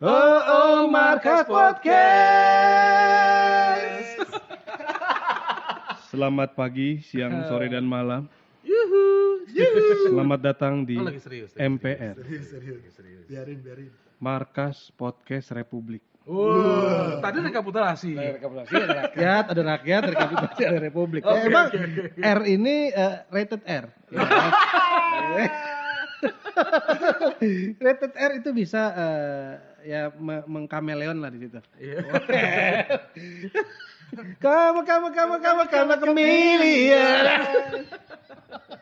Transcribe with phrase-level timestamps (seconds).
[0.00, 2.00] Oh, oh, Markas Podcast.
[6.08, 8.24] Selamat pagi, siang, sore, dan malam.
[10.08, 12.16] Selamat datang di lagi serius, MPR,
[13.28, 16.00] biarin biarin Markas Podcast Republik.
[16.24, 18.16] Wow, tadi rekapitulasi.
[18.16, 21.20] Rekapitulasi ada rakyat, ada rakyat, rekapitulasi ada republik.
[21.20, 21.68] Eh, emang
[22.16, 23.92] R ini eh, rated R.
[24.08, 25.69] Ya.
[27.84, 29.50] rated R itu bisa eh,
[29.86, 31.58] ya me- mengkameleon lah di situ.
[31.76, 31.98] Iya.
[34.42, 37.22] Kamu, kamu, kamu, kamu, kamu chameleon.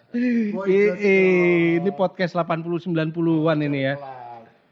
[0.17, 0.57] I-
[0.97, 3.95] i- ini podcast 80 90-an ini ya.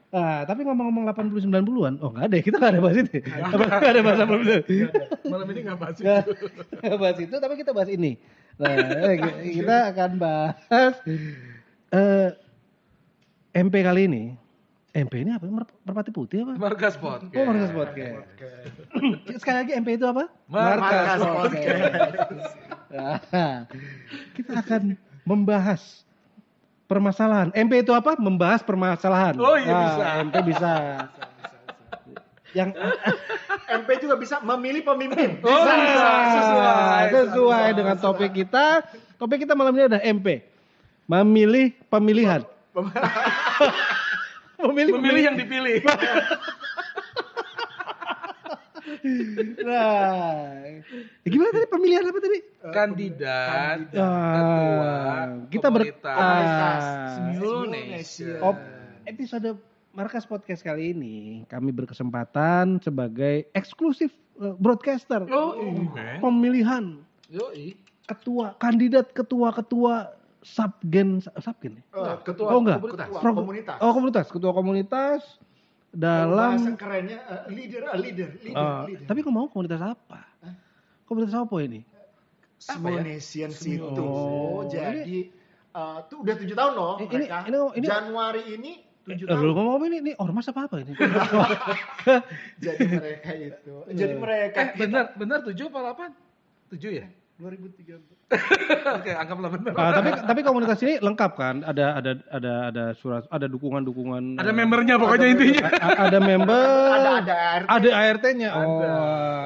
[0.09, 3.20] Ah, tapi ngomong-ngomong 80 90-an, oh enggak ada, kita enggak ada bahas itu.
[3.20, 6.32] Enggak ada bahas 80 Malam ini nggak bahas Nggak itu.
[6.80, 8.12] nggak bahas itu, tapi kita bahas ini.
[8.56, 8.73] Nah,
[9.12, 9.16] eh,
[9.60, 10.95] kita akan bahas
[11.92, 12.28] eh,
[13.56, 14.24] MP kali ini.
[14.93, 15.45] MP ini apa?
[15.49, 16.52] Mer- Merpati putih apa?
[16.57, 17.32] Markas Podcast.
[17.32, 18.16] Oh, Markas Podcast.
[19.40, 20.29] Sekali lagi MP itu apa?
[20.45, 21.21] Markas
[22.87, 23.16] Nah,
[24.37, 26.04] kita akan membahas
[26.85, 27.48] permasalahan.
[27.52, 28.16] MP itu apa?
[28.16, 29.37] Membahas permasalahan.
[29.37, 30.04] Oh, iya, Nah, bisa.
[30.20, 30.73] MP bisa.
[32.52, 32.68] Yang
[33.80, 36.09] MP juga bisa memilih pemimpin Oh, bisa.
[36.41, 37.04] Sesuai.
[37.13, 38.80] sesuai dengan topik kita.
[39.16, 40.41] Topik kita malam ini ada MP.
[41.04, 42.45] Memilih pemilihan.
[44.66, 45.80] memilih, Memilih yang dipilih.
[49.66, 50.63] Nah,
[51.23, 52.38] ya gimana tadi pemilihan apa tadi?
[52.71, 53.79] Kandidat.
[53.95, 58.32] Ah, kita ber komunitas ah, Indonesia.
[58.43, 58.66] op-
[59.04, 59.59] episode
[59.91, 61.16] Markas Podcast kali ini
[61.47, 66.19] kami berkesempatan sebagai eksklusif eh, broadcaster Oh, iya.
[66.19, 67.75] pemilihan Yoi.
[68.06, 70.15] ketua kandidat ketua-ketua
[70.47, 71.82] subgen subgen ya?
[71.91, 72.78] Eh, ketua Oh enggak.
[72.78, 73.06] komunitas.
[73.10, 75.20] ketua komunitas Oh komunitas, ketua komunitas
[75.91, 79.06] bahasa dalam kerennya eh, leader eh, leader leader, Ah, leader.
[79.06, 80.22] tapi ngomong komunitas apa?
[81.02, 81.82] Komunitas apa ini?
[82.56, 85.28] Smolnesian situ Oh, jadi
[85.72, 89.34] eh, tuh udah tujuh tahun loh Ini- ini- mereka ini- ini- Januari ini tujuh Eh,
[89.34, 90.92] lu tahun ngomong ini, ini ormas apa apa ini?
[92.64, 96.10] jadi mereka itu jadi mereka Eh, benar, benar tujuh apa delapan?
[96.66, 97.06] Tujuh ya?
[97.36, 98.00] 2013
[98.97, 99.72] Oke, anggaplah benar.
[99.76, 101.60] Ah, tapi tapi komunitas ini lengkap kan?
[101.62, 104.41] Ada ada ada ada surat, ada dukungan-dukungan.
[104.41, 105.62] Ada membernya pokoknya intinya.
[105.86, 106.66] a- ada member.
[106.91, 108.50] ada ada ART Ada ART-nya.
[108.50, 108.80] Oh.
[108.82, 108.88] Ada.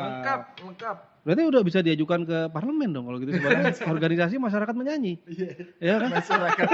[0.00, 0.96] Lengkap, lengkap.
[1.20, 5.20] Berarti udah bisa diajukan ke parlemen dong kalau gitu sebagai organisasi masyarakat menyanyi.
[5.28, 5.48] Iya.
[5.76, 6.10] Ya kan?
[6.14, 6.66] masyarakat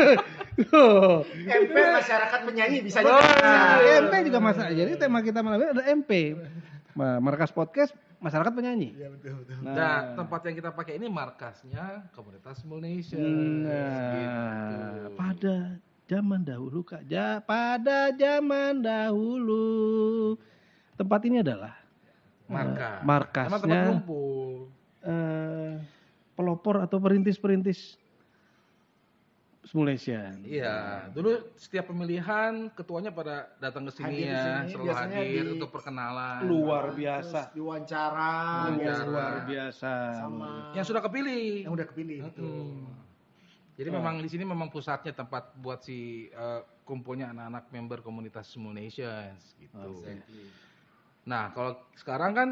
[0.71, 1.27] Oh.
[1.43, 4.71] MP masyarakat penyanyi bisa Oh, jadi MP juga masa.
[4.71, 6.39] Jadi tema kita malam ini ada MP.
[6.95, 8.97] Ma- Markas podcast masyarakat penyanyi.
[8.97, 13.19] Iya betul betul Nah, tempat yang kita pakai ini markasnya komunitas Indonesia.
[13.21, 15.57] Nah, pada
[16.07, 19.67] zaman dahulu Kak, ja, pada zaman dahulu
[20.95, 21.75] tempat ini adalah
[22.47, 23.03] Markas.
[23.03, 23.51] Eh, markasnya.
[23.51, 24.71] Emang tempat kumpul.
[25.03, 25.73] eh,
[26.33, 27.99] pelopor atau perintis-perintis
[29.73, 30.31] Malaysia.
[30.43, 30.77] Iya,
[31.11, 36.39] dulu setiap pemilihan ketuanya pada datang ke sini ya, selalu biasanya hadir di- untuk perkenalan.
[36.45, 37.51] Luar biasa.
[37.51, 38.33] Terus diwawancara
[38.77, 39.09] Diwawancara.
[39.09, 39.93] Luar biasa.
[40.15, 41.67] sama Yang sudah kepilih.
[41.67, 42.47] yang udah kepilih gitu.
[42.47, 42.87] Hmm.
[43.77, 49.35] Jadi memang di sini memang pusatnya tempat buat si eh, kumpulnya anak-anak member komunitas Indonesia
[49.59, 50.07] gitu.
[51.27, 52.49] Nah, kalau sekarang kan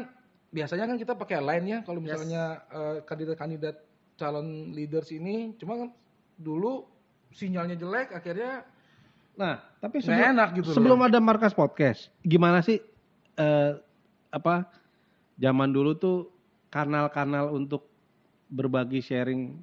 [0.51, 3.75] biasanya kan kita pakai line ya kalau misalnya eh, kandidat-kandidat
[4.15, 5.89] calon leaders ini cuma kan
[6.35, 6.87] dulu
[7.35, 8.63] sinyalnya jelek akhirnya
[9.35, 11.07] Nah, tapi sebelum, enak gitu sebelum loh.
[11.07, 12.79] ada markas podcast, gimana sih
[13.35, 13.71] eh,
[14.31, 14.63] apa
[15.35, 16.31] zaman dulu tuh
[16.71, 17.83] kanal-kanal untuk
[18.47, 19.59] berbagi sharing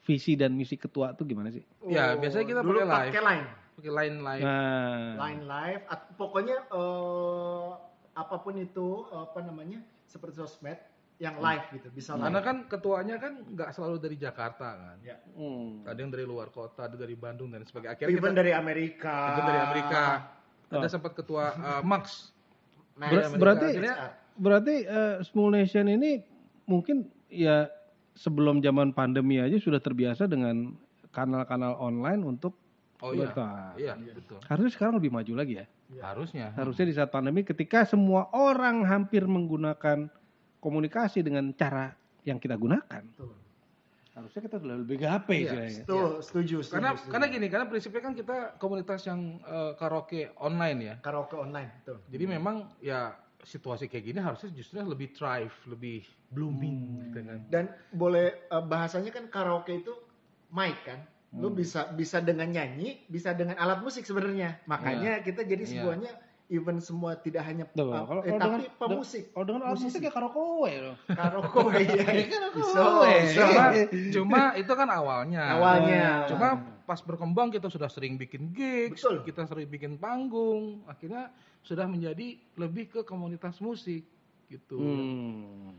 [0.00, 1.60] visi dan misi ketua tuh gimana sih?
[1.84, 3.12] Ya, biasanya kita dulu pakai live.
[3.12, 4.42] pakai line, Pakai line live.
[4.42, 5.82] Nah, line live.
[5.86, 7.68] at- pokoknya eh,
[8.16, 10.80] apa pun itu apa namanya seperti sosmed
[11.20, 12.24] yang live gitu, bisa live.
[12.24, 14.96] Karena kan ketuanya kan nggak selalu dari Jakarta kan.
[15.04, 15.20] Ya.
[15.36, 15.84] hmm.
[15.84, 17.92] Ada yang dari luar kota, ada dari Bandung dan sebagainya.
[17.92, 19.14] Akhirnya Even kita dari Amerika.
[19.36, 20.02] ada dari Amerika.
[20.70, 20.88] Ada Oh.
[20.88, 21.44] sempat ketua
[21.76, 22.32] eh, Max.
[22.96, 23.36] Nah, Ber- Amerika.
[23.38, 23.96] berarti Akhirnya
[24.34, 26.24] berarti eh, Small Nation ini
[26.64, 26.96] mungkin
[27.28, 27.68] ya
[28.16, 30.72] sebelum zaman pandemi aja sudah terbiasa dengan
[31.10, 32.56] kanal-kanal online untuk
[33.00, 33.32] Oh iya.
[33.32, 33.48] Betul.
[33.80, 34.38] Iya, betul.
[34.44, 35.66] harusnya sekarang lebih maju lagi ya.
[36.04, 36.52] Harusnya.
[36.52, 40.12] Harusnya di saat pandemi ketika semua orang hampir menggunakan
[40.60, 41.90] komunikasi dengan cara
[42.22, 43.02] yang kita gunakan.
[43.02, 43.32] Betul.
[44.10, 45.82] Harusnya kita sudah lebih HP Iya, istilahnya.
[45.86, 46.74] Tuh, setuju, setuju.
[46.76, 47.10] Karena setuju.
[47.14, 50.94] karena gini, karena prinsipnya kan kita komunitas yang eh, karaoke online ya.
[51.00, 51.98] karaoke online, tuh.
[52.10, 57.38] Jadi memang ya situasi kayak gini harusnya justru lebih thrive, lebih blooming gitu kan.
[57.48, 57.64] Dan
[57.94, 59.94] boleh eh, bahasanya kan karaoke itu
[60.52, 61.00] mic kan?
[61.30, 64.58] Lu bisa bisa dengan nyanyi, bisa dengan alat musik sebenarnya.
[64.66, 65.70] Makanya kita jadi Iya.
[65.78, 66.10] semuanya
[66.50, 69.22] even semua tidak hanya Tuh, uh, kalau- eh, kalau tapi dengan- pemusik.
[69.30, 70.96] Kalau dengan alat musik ya karaoke loh.
[71.06, 72.04] Karaoke ya.
[72.50, 73.14] Karaoke.
[73.30, 73.64] Cuma,
[74.18, 75.42] cuma itu kan awalnya.
[75.54, 76.06] Awalnya.
[76.26, 76.48] Cuma
[76.82, 79.22] pas berkembang kita sudah sering bikin gigs, Betul.
[79.22, 81.30] kita sering bikin panggung, akhirnya
[81.62, 84.02] sudah menjadi lebih ke komunitas musik
[84.50, 84.74] gitu.
[84.74, 85.70] Hmm.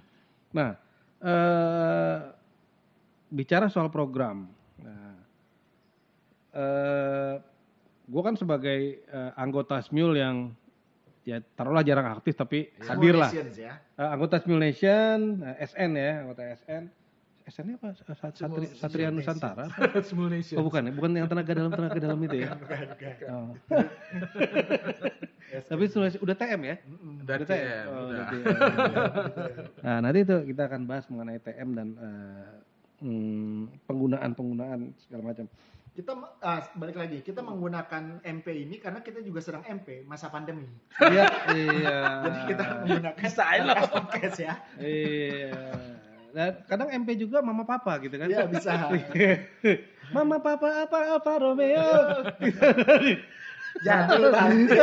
[0.56, 0.79] Nah,
[1.19, 2.19] eh,
[3.27, 4.47] bicara soal program,
[4.79, 5.19] nah,
[6.53, 7.35] eh,
[8.07, 10.56] gue kan sebagai eh, anggota Smule yang
[11.21, 13.29] ya taruhlah jarang aktif tapi hadir lah.
[13.51, 13.77] Ya.
[13.94, 16.83] Eh, anggota Smule Nation, eh, SN ya, anggota SN.
[17.44, 17.89] SN apa?
[17.97, 19.65] Sat- Satri, Satria Nusantara?
[20.09, 20.57] Smule Nation.
[20.57, 22.50] Oh bukan ya, bukan yang tenaga dalam tenaga dalam itu ya.
[23.27, 23.53] Oh.
[25.51, 26.75] Tapi sudah udah TM ya?
[27.21, 28.07] Dari Udah TM, Oh, udah.
[28.07, 28.45] udah TM.
[29.83, 32.45] nah nanti itu kita akan bahas mengenai TM dan eh,
[33.01, 35.45] hmm, penggunaan-penggunaan segala macam.
[35.92, 40.63] Kita ah, balik lagi, kita menggunakan MP ini karena kita juga sedang MP masa pandemi.
[41.03, 41.98] Iya, iya.
[42.24, 43.30] Jadi kita menggunakan
[43.92, 44.53] podcast ya.
[44.80, 45.51] Iya.
[46.31, 48.31] Dan kadang MP juga mama papa gitu kan?
[48.31, 48.88] Iya bisa.
[50.15, 51.92] mama papa apa apa Romeo?
[53.83, 54.80] Jadul nanti.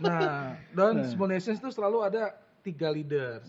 [0.00, 2.32] Nah, dan Smule Nations itu selalu ada
[2.64, 3.44] tiga leaders.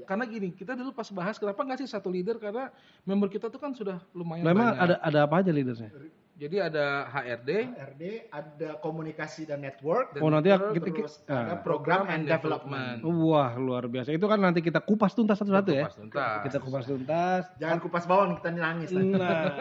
[0.00, 0.08] Yap.
[0.08, 2.72] Karena gini, kita dulu pas bahas kenapa nggak sih satu leader karena
[3.04, 4.84] member kita tuh kan sudah lumayan Memang banyak.
[4.84, 5.92] ada ada apa aja leadersnya?
[6.40, 8.02] Jadi ada HRD, RD
[8.32, 10.16] ada komunikasi dan network.
[10.16, 11.52] Dan Oh nanti network, kita, Terus ah.
[11.52, 13.04] ada program and development.
[13.04, 14.08] Wah luar biasa.
[14.16, 15.84] Itu kan nanti kita kupas tuntas satu-satu ya.
[15.84, 16.40] Kupas tuntas.
[16.48, 17.42] Kita kupas tuntas.
[17.60, 18.88] Jangan kupas bawang kita nangis.
[18.88, 19.52] Nah,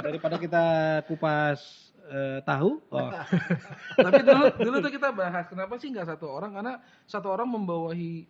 [0.00, 0.64] daripada kita
[1.04, 3.10] kupas eh, tahu, oh,
[4.08, 8.24] Tapi dulu dulu tuh kita bahas kenapa sih nggak satu orang karena satu orang membawahi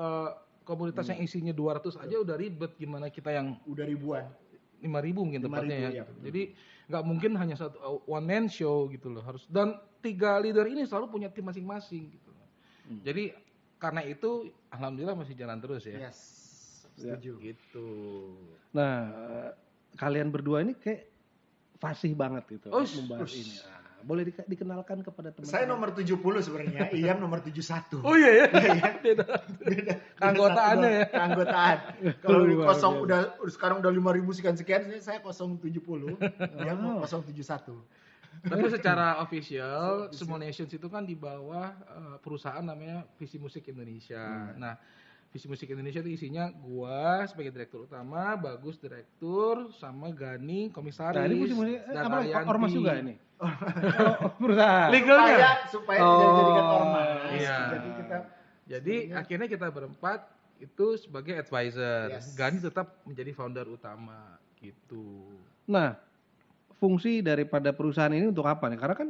[0.00, 0.30] eh,
[0.64, 4.24] komunitas yang isinya 200 aja udah ribet gimana kita yang Udah ribuan.
[4.80, 5.88] 5000 mungkin 5.000, tepatnya ya.
[5.88, 6.12] iya, gitu.
[6.24, 6.42] Jadi
[6.84, 9.72] nggak mungkin hanya satu uh, one man show gitu loh harus dan
[10.04, 12.28] tiga leader ini selalu punya tim masing-masing gitu.
[12.28, 12.48] loh.
[13.00, 13.32] Jadi
[13.80, 16.08] karena itu alhamdulillah masih jalan terus ya.
[16.08, 16.18] Yes.
[16.94, 17.32] Setuju.
[17.42, 17.88] Gitu.
[18.70, 19.10] nah
[19.96, 21.10] kalian berdua ini kayak
[21.78, 23.40] fasih banget gitu Oh, membahas ush.
[23.40, 23.54] ini.
[24.04, 25.48] Boleh di- dikenalkan kepada teman-teman.
[25.48, 26.12] Saya nomor 70
[26.44, 28.04] sebenarnya, Iyam nomor 71.
[28.04, 28.46] Oh iya ya.
[29.00, 29.24] Beda.
[30.20, 31.04] Keanggotaannya ya.
[31.08, 31.76] Keanggotaan.
[32.22, 35.64] Kalau kosong udah sekarang udah 5000 sekian sekian, saya 070.
[36.60, 38.04] Dia mau 071.
[38.44, 44.52] Tapi secara official, Small Nations itu kan di bawah eh, perusahaan namanya Visi Musik Indonesia.
[44.60, 44.76] Nah,
[45.32, 51.16] Visi Musik Indonesia itu isinya gua sebagai direktur utama, Bagus direktur, sama Gani komisaris.
[51.18, 53.14] Nah, ini musik musik dan apa ormas juga ini.
[53.40, 54.90] Oh, perusahaan.
[54.90, 55.36] Legalnya.
[55.66, 57.08] Supaya supaya tidak Oh, dijadikan ormas.
[57.32, 57.56] iya.
[57.70, 58.16] Jadi kita
[58.64, 60.20] Jadi akhirnya kita berempat
[60.56, 62.08] itu sebagai advisor.
[62.10, 62.32] Yes.
[62.32, 65.28] Gani tetap menjadi founder utama gitu.
[65.68, 66.00] Nah,
[66.74, 68.78] fungsi daripada perusahaan ini untuk apa nih?
[68.80, 69.08] Karena kan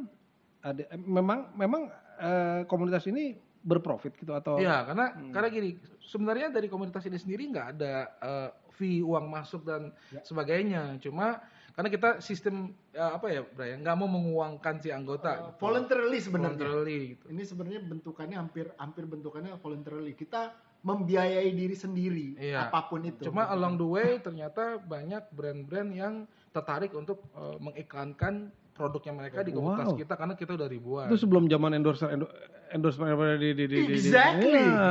[0.58, 1.82] ada memang memang
[2.18, 5.70] eh, komunitas ini berprofit gitu atau Iya, karena karena gini,
[6.02, 10.98] sebenarnya dari komunitas ini sendiri nggak ada eh, fee uang masuk dan sebagainya.
[10.98, 11.38] Cuma
[11.74, 12.54] karena kita sistem
[12.88, 15.30] eh, apa ya, Brian, nggak mau menguangkan si anggota.
[15.34, 15.50] gitu.
[15.58, 16.54] voluntarily sebenarnya.
[16.56, 17.24] Voluntarily gitu.
[17.28, 20.14] Ini sebenarnya bentukannya hampir hampir bentukannya voluntarily.
[20.14, 22.68] Kita membiayai diri sendiri Iya.
[22.68, 23.24] apa pun itu.
[23.24, 26.14] Cuma along the way ternyata banyak brand-brand yang
[26.48, 28.34] tertarik untuk eh, mengiklankan
[28.70, 29.96] produknya mereka di komunitas Wow.
[29.96, 31.06] kita karena kita udah ribuan.
[31.06, 32.26] itu sebelum zaman endorser endo,
[32.68, 34.62] endorsement di di di di- di- Exactly.
[34.62, 34.90] Iya.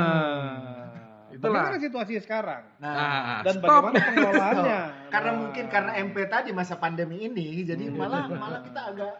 [1.33, 1.65] Itulah.
[1.65, 2.63] Bagaimana situasinya sekarang?
[2.77, 3.67] Nah, Nah, Dan stop.
[3.81, 4.81] bagaimana pengelolaannya?
[5.13, 5.39] karena Nah.
[5.39, 8.01] mungkin karena MP tadi masa pandemi ini, jadi Hmm.
[8.01, 9.13] malah malah kita agak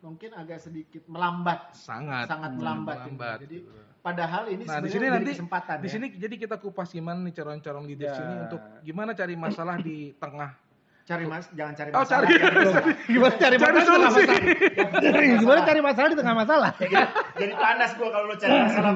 [0.00, 2.96] mungkin agak sedikit melambat, sangat sangat melambat.
[3.02, 3.38] melambat.
[3.42, 3.58] Jadi
[4.00, 5.92] padahal ini Nah, di sebenarnya sini nanti kesempatan di ya.
[5.92, 8.22] sini jadi kita kupas gimana nih calon-calon leaders Ya.
[8.22, 10.54] ini untuk gimana cari masalah di tengah.
[11.00, 12.22] cari mas, jangan cari Oh, masalah.
[12.22, 12.38] cari.
[12.38, 12.86] cari masalah.
[13.10, 14.22] gimana cari, Cari masalah di tengah solusi.
[14.22, 15.00] masalah?
[15.02, 16.70] Cari- gimana cari masalah di tengah masalah?
[16.80, 16.96] jadi,
[17.34, 18.92] jadi panas gua kalau lo cari masalah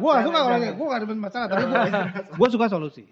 [0.00, 1.82] gua gak suka kalau gua gak ada masalah, tapi gua,
[2.34, 3.04] gua suka solusi.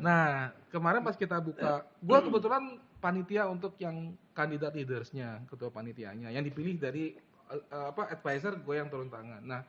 [0.00, 2.64] Nah, kemarin pas kita buka, gua kebetulan
[3.00, 7.16] panitia untuk yang kandidat leadersnya, ketua panitianya, yang dipilih dari
[7.50, 9.42] eh, apa advisor gue yang turun tangan.
[9.42, 9.62] Nah,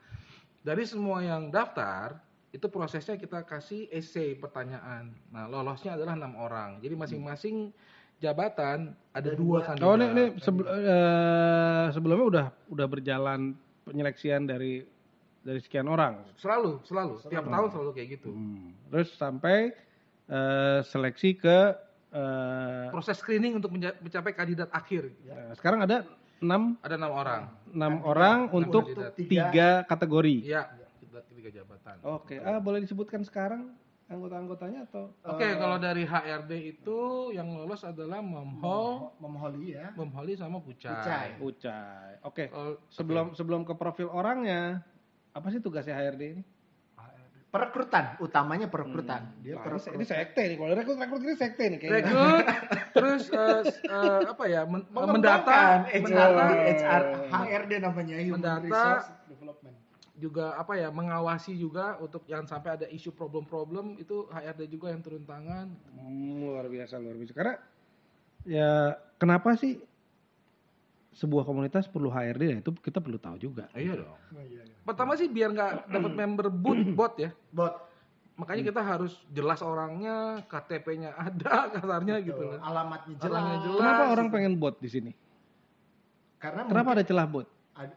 [0.62, 2.20] dari semua yang daftar
[2.52, 5.16] itu prosesnya kita kasih essay pertanyaan.
[5.32, 6.84] Nah, lolosnya adalah enam orang.
[6.84, 7.72] Jadi masing-masing
[8.20, 9.88] jabatan ada dua kandidat.
[9.88, 13.56] Oh, ini, ini sebel- eh, sebelumnya udah udah berjalan
[13.88, 14.86] penyeleksian dari
[15.42, 16.22] dari sekian orang.
[16.36, 18.30] Selalu, selalu, tiap tahun selalu kayak gitu.
[18.30, 18.72] Hmm.
[18.88, 19.74] Terus sampai
[20.28, 21.58] eh, seleksi ke
[22.10, 25.10] eh, Proses screening untuk mencapai kandidat akhir.
[25.24, 26.06] eh, sekarang ada
[26.38, 27.42] enam Ada enam orang.
[27.70, 29.14] enam orang untuk kandidat.
[29.16, 30.36] tiga kategori.
[30.44, 30.62] Iya,
[31.32, 31.96] tiga, jabatan.
[32.04, 33.74] Oke, ah boleh disebutkan sekarang
[34.08, 37.00] anggota-anggotanya atau Oke, Eh, kalau dari HRD itu
[37.32, 39.96] yang lolos adalah Momho, Memholi ya.
[39.96, 40.92] Momholi sama Pucai.
[40.92, 41.28] Pucai.
[41.40, 42.12] Ucai.
[42.22, 42.44] Oke.
[42.48, 44.84] Kalau- Sebelum sebelum ke profil orangnya,
[45.32, 46.44] apa sih tugasnya HRD ini?
[47.48, 49.28] Perekrutan, utamanya perekrutan.
[49.44, 49.92] Dia Wah, ini, perekrutan.
[49.94, 50.56] ini sekte nih.
[50.56, 52.00] Kalau rekrut rekrut ini sekte nih kayaknya.
[52.00, 52.46] rekrut
[52.96, 55.52] terus eh, s- eh, apa ya men- Mengembangkan mendata
[55.84, 58.64] HR, mendata HR, HRD namanya Human Mendata.
[58.64, 59.76] Resource Development.
[60.14, 65.02] juga apa ya mengawasi juga untuk jangan sampai ada isu problem-problem itu HRD juga yang
[65.02, 67.34] turun tangan Hmm, luar biasa luar biasa.
[67.34, 67.56] Karena
[68.44, 68.72] ya
[69.18, 69.76] kenapa sih
[71.12, 73.68] sebuah komunitas perlu HRD ya itu kita perlu tahu juga.
[73.74, 74.76] iya dong Oh, iya, iya.
[74.82, 77.76] pertama sih biar nggak dapat member boot bot ya Bot,
[78.34, 82.56] makanya kita harus jelas orangnya KTP-nya ada kasarnya gitu betul.
[82.56, 83.28] loh alamatnya jelas.
[83.38, 83.80] Alamatnya jelas.
[83.80, 85.12] Kenapa orang pengen bot di sini?
[86.38, 87.48] Karena Kenapa ada celah bot?
[87.78, 87.90] eh,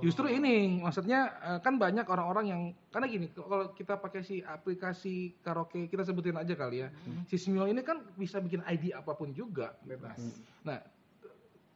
[0.00, 5.14] Justru ini, maksudnya eh, kan banyak orang-orang yang karena gini, kalau kita pakai si aplikasi
[5.38, 6.88] karaoke kita sebutin aja kali ya,
[7.24, 9.74] si Smule ini kan bisa bikin ID apa pun juga.
[9.82, 10.14] bebas.
[10.62, 10.78] Nah,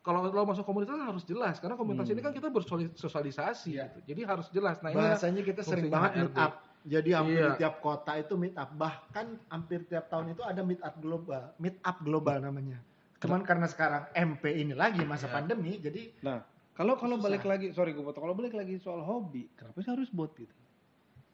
[0.09, 3.93] kalau lo masuk komunitas harus jelas, karena komunitas ini kan kita bersosialisasi, Iya.
[3.93, 3.99] gitu.
[4.09, 4.81] jadi harus jelas.
[4.81, 6.65] Nah Bahasanya kita sering banget meet up.
[6.81, 7.61] Jadi hampir Iya.
[7.61, 8.73] tiap kota itu meet up.
[8.73, 11.53] Bahkan hampir tiap tahun itu ada meet up global.
[11.61, 12.81] Meet up global namanya.
[13.21, 15.35] Cuman karena sekarang MP ini lagi masa Iya.
[15.37, 16.41] pandemi, jadi Nah,
[16.73, 17.29] kalau kalau Susah.
[17.29, 18.25] balik lagi, sorry gue potong.
[18.25, 20.55] Kalau balik lagi soal hobi, kenapa sih harus bot gitu?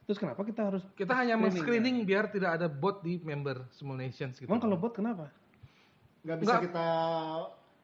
[0.05, 3.97] Terus kenapa kita harus kita hanya Screening, men-screening biar tidak ada bot di member Small
[3.97, 4.51] Nations gitu.
[4.51, 5.31] Emang kalau bot kenapa?
[6.25, 6.87] nggak bisa Nggak- kita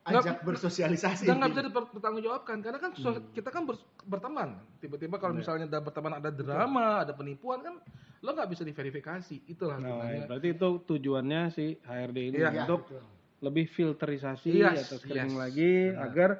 [0.02, 1.24] nggak- ajak bersosialisasi.
[1.24, 4.48] Dan nggak bisa dipertanggungjawabkan karena kan sos- kita kan ber- berteman.
[4.78, 5.40] Tiba-tiba kalau Iya.
[5.40, 7.74] misalnya ada berteman ada drama, ada penipuan kan
[8.18, 9.44] lo nggak bisa diverifikasi.
[9.46, 10.24] Itulah Nah, gunanya.
[10.26, 12.48] berarti itu tujuannya si HRD ini Iya.
[12.50, 13.02] Iya, untuk betul.
[13.40, 15.42] lebih filterisasi Yes, atau screening yes.
[15.42, 16.04] lagi Benar.
[16.06, 16.30] agar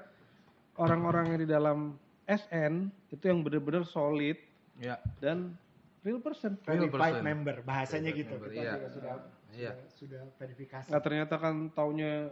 [0.76, 1.78] orang-orang yang di dalam
[2.26, 2.72] SN
[3.08, 4.36] itu yang benar-benar solid
[4.76, 4.96] Ya.
[5.18, 5.52] dan
[6.00, 6.56] real person.
[6.62, 7.26] Real verified person.
[7.26, 8.72] member bahasanya Verified gitu member, kita iya.
[8.72, 9.12] juga sudah
[9.50, 9.72] Iya.
[9.74, 12.30] sudah, sudah verifikasi Nah ternyata kan taunya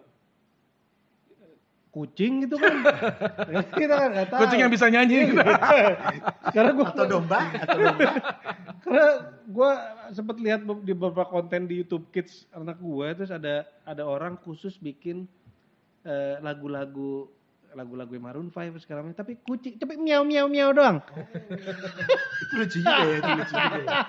[1.99, 2.87] kucing gitu kan.
[3.81, 4.41] kita kan nggak tahu.
[4.47, 5.35] Kucing yang bisa nyanyi.
[6.55, 8.11] Karena gue atau domba atau domba
[8.85, 9.09] karena
[9.45, 9.71] gue
[10.17, 14.81] sempat lihat di beberapa konten di YouTube Kids anak gue terus ada ada orang khusus
[14.81, 15.29] bikin
[16.09, 17.29] eh, lagu-lagu
[17.77, 21.05] lagu-lagu Maroon 5 segala macam tapi kucing tapi miau miau miau doang.
[22.49, 24.01] itu lucu juga ya itu lucu juga ya.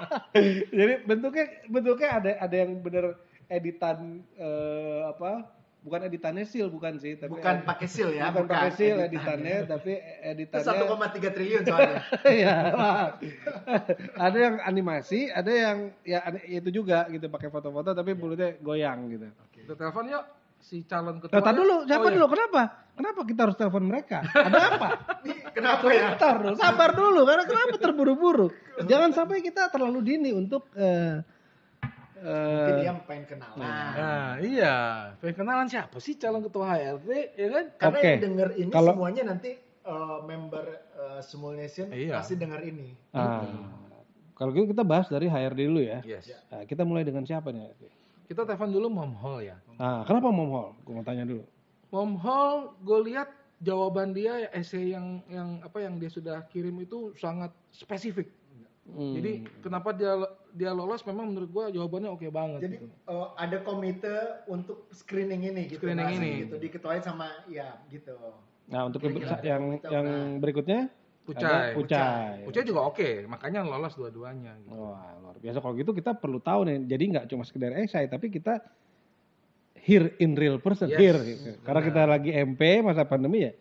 [0.72, 3.19] Jadi bentuknya bentuknya ada ada yang bener
[3.51, 5.58] editan eh, apa?
[5.79, 9.63] Bukan editannya seal bukan sih, tapi bukan pakai seal ya bukan pakai seal editannya.
[9.63, 9.93] editannya, tapi
[10.27, 12.00] editannya 1,3 triliun soalnya
[12.43, 12.55] ya
[14.19, 16.19] ada yang animasi, ada yang ya
[16.51, 19.31] itu juga gitu pakai foto-foto tapi mulutnya goyang gitu.
[19.55, 20.24] Kita telepon yuk
[20.59, 21.39] si calon ketua.
[21.39, 22.15] Nah, tar dulu, siapa Oh, iya.
[22.19, 22.25] dulu?
[22.36, 22.62] Kenapa?
[23.00, 24.17] Kenapa kita harus telepon mereka?
[24.27, 24.89] Ada apa?
[25.55, 27.24] Kenapa ya Bentar sabar dulu.
[27.24, 28.48] Karena kenapa terburu-buru?
[28.91, 31.24] Jangan sampai kita terlalu dini untuk eh
[32.21, 34.75] mungkin eh, dia pengen kenalan Nah, iya.
[35.17, 37.65] Pengen kenalan siapa sih calon ketua HRD, ya kan?
[37.75, 38.05] karena Oke.
[38.05, 42.13] yang denger ini Kalau- semuanya nanti eh, member eh, Small Nation Iya.
[42.15, 43.43] pasti denger ini ah,
[44.33, 45.99] kalau gitu kita bahas dari HRD dulu ya.
[46.01, 46.31] Yes.
[46.47, 47.59] Nah, kita mulai dengan siapa nih?
[47.65, 47.83] HRD?
[48.25, 49.59] Kita telepon dulu Mom Hall ya.
[49.75, 50.69] Ah, kenapa Mom Hall?
[50.81, 51.43] Gue mau tanya dulu.
[51.89, 53.27] Mom Hall, gue lihat
[53.59, 58.31] jawaban dia ya essay yang yang apa yang dia sudah kirim itu sangat spesifik.
[58.88, 59.11] Hmm.
[59.11, 60.15] Jadi kenapa dia
[60.51, 62.60] dia lolos memang menurut gua jawabannya oke banget.
[62.62, 62.88] Jadi gitu.
[62.89, 64.15] eh, ada komite
[64.46, 65.82] untuk screening ini gitu.
[65.82, 66.32] Screening ini.
[66.46, 68.15] Gitu, diketuain sama ya gitu.
[68.70, 70.79] Nah, untuk Kira-kira yang kita yang udah- berikutnya
[71.25, 71.46] Pucai.
[71.46, 72.38] ada Pucai.
[72.46, 74.53] Pucai juga oke, makanya lolos dua-duanya.
[74.62, 74.74] Gitu.
[74.74, 75.58] Wah, luar biasa.
[75.58, 76.77] Kalau gitu kita perlu tahu nih.
[76.86, 78.62] Jadi nggak cuma sekedar esai, tapi kita
[79.75, 81.20] here in real person, Yes, here.
[81.24, 81.50] gitu.
[81.62, 83.53] Karena kita lagi MP masa pandemi ya,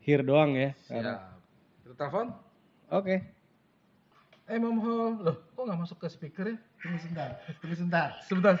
[0.00, 0.72] here doang ya.
[0.82, 0.92] Siap.
[0.92, 1.20] Karena-
[1.80, 2.26] Kita telepon.
[2.90, 3.16] Oke.
[4.50, 6.56] Eh Mom Hall, loh kok nggak masuk ke speaker ya?
[6.82, 8.08] Tunggu sebentar, tunggu sebentar.
[8.26, 8.54] Sebentar.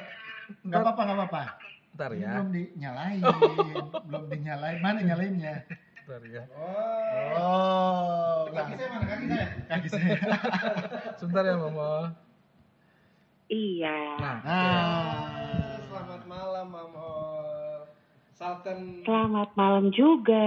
[0.62, 1.42] Nggak apa-apa, nggak apa-apa.
[1.90, 2.30] Bentar ya.
[2.38, 3.20] belum dinyalain,
[4.06, 4.78] belum dinyalain.
[4.78, 5.66] Mana nyalainnya?
[6.06, 6.42] Bentar ya.
[7.42, 9.02] Oh, Kaki saya mana?
[9.10, 9.42] Kaki saya.
[9.66, 10.14] Kaki saya.
[11.18, 12.06] Sebentar ya Mom Hall.
[13.50, 13.98] Iya.
[14.22, 17.82] Nah, Nah, Selamat malam, Mam Hol.
[18.38, 19.02] Salten.
[19.02, 20.46] Selamat malam juga.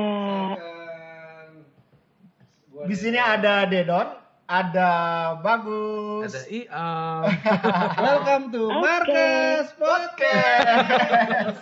[2.87, 4.91] Di sini ada Dedon, ada
[5.39, 7.23] Bagus, ada Iam.
[8.03, 8.79] Welcome to Oke.
[8.83, 11.57] Marcus Podcast.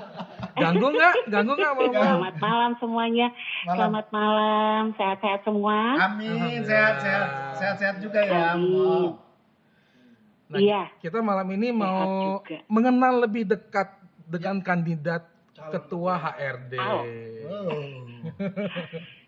[0.62, 1.14] Ganggu nggak?
[1.28, 1.72] Ganggu nggak?
[1.76, 3.28] Selamat malam semuanya.
[3.64, 3.76] Malam.
[3.76, 4.82] Selamat malam.
[4.96, 5.76] Sehat-sehat semua.
[6.00, 7.26] Amin, sehat-sehat,
[7.60, 8.56] sehat-sehat juga ya.
[8.56, 9.16] Amin.
[10.46, 10.82] Nah, Iya.
[11.02, 12.62] kita malam ini mau juga.
[12.70, 13.90] mengenal lebih dekat
[14.30, 15.26] dengan kandidat
[15.74, 16.72] ketua HRD.
[16.78, 17.02] Oh.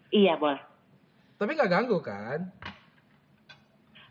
[0.08, 0.62] Iya, boleh.
[1.36, 2.48] Tapi nggak ganggu kan?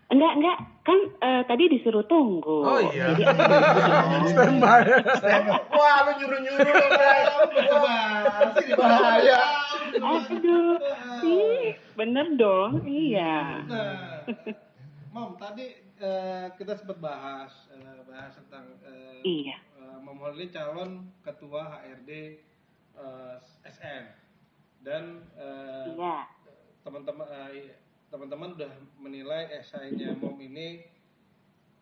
[0.07, 0.57] Enggak, enggak.
[0.87, 2.63] Kan eh, tadi disuruh tunggu.
[2.63, 3.11] Oh iya.
[3.11, 3.23] Jadi.
[4.31, 4.81] Standby.
[5.67, 6.67] Wah, lu nyuruh-nyuruh.
[8.23, 9.39] Masih di Bahaya.
[9.97, 10.79] Aduh,
[11.27, 12.87] ih, bener dong.
[12.87, 13.67] Iya.
[13.67, 14.23] Nah,
[15.11, 19.57] Mom, tadi eh, kita sempat bahas eh, bahas tentang eh, Iya.
[19.99, 22.39] Mom Holly calon ketua HRD
[22.95, 23.35] eh,
[23.65, 24.03] SN
[24.87, 26.31] dan eh, Iya.
[26.85, 27.75] teman-teman eh,
[28.07, 30.87] teman-teman udah menilai esainya Mom ini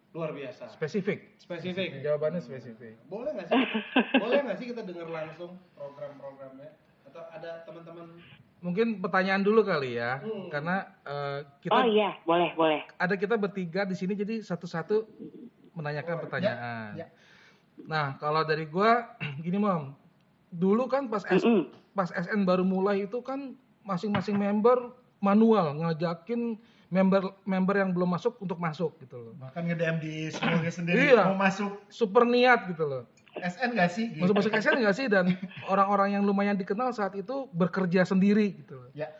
[0.09, 0.71] luar biasa.
[0.71, 1.35] Spesifik.
[1.35, 1.99] Spesifik.
[1.99, 2.95] Jawabannya spesifik.
[3.05, 3.59] Boleh nggak sih?
[4.23, 6.71] Boleh nggak sih kita dengar langsung program-programnya?
[7.05, 8.15] Atau ada teman-teman
[8.55, 10.49] Mungkin pertanyaan dulu kali ya, Hmm.
[10.49, 12.81] karena eh, kita Oh iya, boleh, boleh.
[12.97, 15.05] ada kita bertiga di sini jadi satu-satu
[15.75, 16.97] menanyakan pertanyaan.
[16.97, 17.07] ya.
[17.85, 19.13] Nah, kalau dari gua
[19.45, 19.93] gini, Mom.
[20.49, 21.45] Dulu kan pas S-
[21.91, 23.53] pas SN baru mulai itu kan
[23.83, 29.33] masing-masing member manual ngajakin member-member yang belum masuk untuk masuk gitu loh.
[29.41, 31.27] Bahkan nge-DM di semuanya sendiri Iya.
[31.33, 33.03] mau masuk Super niat gitu loh.
[33.35, 34.15] SN gak sih?
[34.15, 34.21] Gitu.
[34.23, 35.25] Masuk masuk SN nggak sih dan
[35.71, 38.89] orang-orang yang lumayan dikenal saat itu bekerja sendiri gitu loh.
[38.95, 39.11] Ya.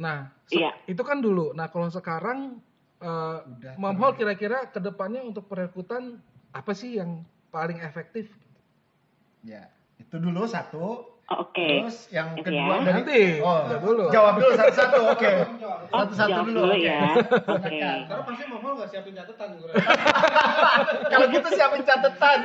[0.00, 0.72] Nah, Iya.
[0.88, 1.52] itu kan dulu.
[1.54, 2.58] Nah, kalau sekarang
[3.00, 3.38] eh
[3.76, 6.20] Hall kira-kira ke depannya untuk perekrutan
[6.52, 8.28] apa sih yang paling efektif?
[9.40, 9.68] Ya.
[9.96, 11.19] Itu dulu satu.
[11.30, 11.86] Oke.
[11.86, 12.82] Terus yang Itu kedua ya.
[12.82, 14.04] dari Nanti, Oh, jawab dulu.
[14.10, 15.00] Jawab dulu satu-satu.
[15.08, 15.30] Oke.
[15.30, 16.58] Oh, Satu-satu jawab dulu.
[16.60, 16.82] dulu oke.
[16.82, 17.00] ya.
[17.06, 17.70] Oke.
[17.70, 17.98] Silakan.
[18.02, 19.48] Karena pasti Hall nggak siapin catatan.
[21.12, 22.38] Kalau gitu siapin catatan.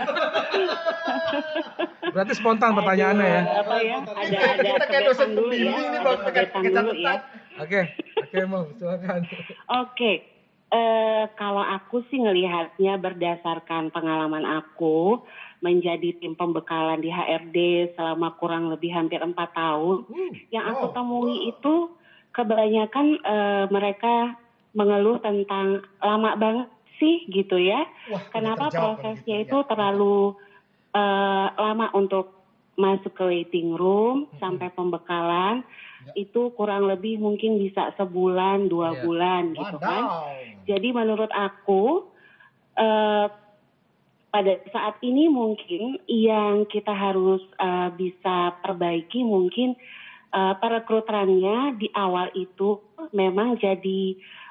[2.08, 3.42] Berarti spontan pertanyaannya ya.
[3.42, 3.96] Aduh, Apa ya?
[3.98, 5.58] Ada Kita- ada kita kayak dosen dulu ya.
[5.58, 7.14] pembimbing ini, dulu ya.
[7.16, 7.20] catatan.
[7.56, 7.80] Oke,
[8.20, 9.20] oke Mom, silakan.
[9.74, 10.12] Oke,
[10.70, 15.24] eh, kalau aku sih ngelihatnya berdasarkan pengalaman aku
[15.66, 17.58] menjadi tim pembekalan di HRD
[17.98, 20.06] selama kurang lebih hampir empat tahun.
[20.06, 21.90] Uh, Yang aku temui itu
[22.30, 24.38] kebanyakan eh, mereka
[24.78, 26.68] mengeluh tentang lama banget
[27.02, 27.88] sih gitu ya.
[28.06, 29.68] Wah, Kenapa prosesnya gitu, itu ya.
[29.68, 30.38] terlalu
[30.94, 32.30] eh, lama untuk
[32.76, 35.64] masuk ke waiting room sampai pembekalan
[36.06, 36.12] Ya.
[36.22, 39.02] itu kurang lebih mungkin bisa sebulan dua Ya.
[39.02, 40.04] bulan gitu kan.
[40.06, 40.70] Wadaw.
[40.70, 42.06] Jadi menurut aku
[42.76, 43.26] eh,
[44.36, 49.80] pada saat ini mungkin yang kita harus eh, bisa perbaiki mungkin
[50.36, 52.84] eh, perekrutannya di awal itu
[53.16, 54.02] memang jadi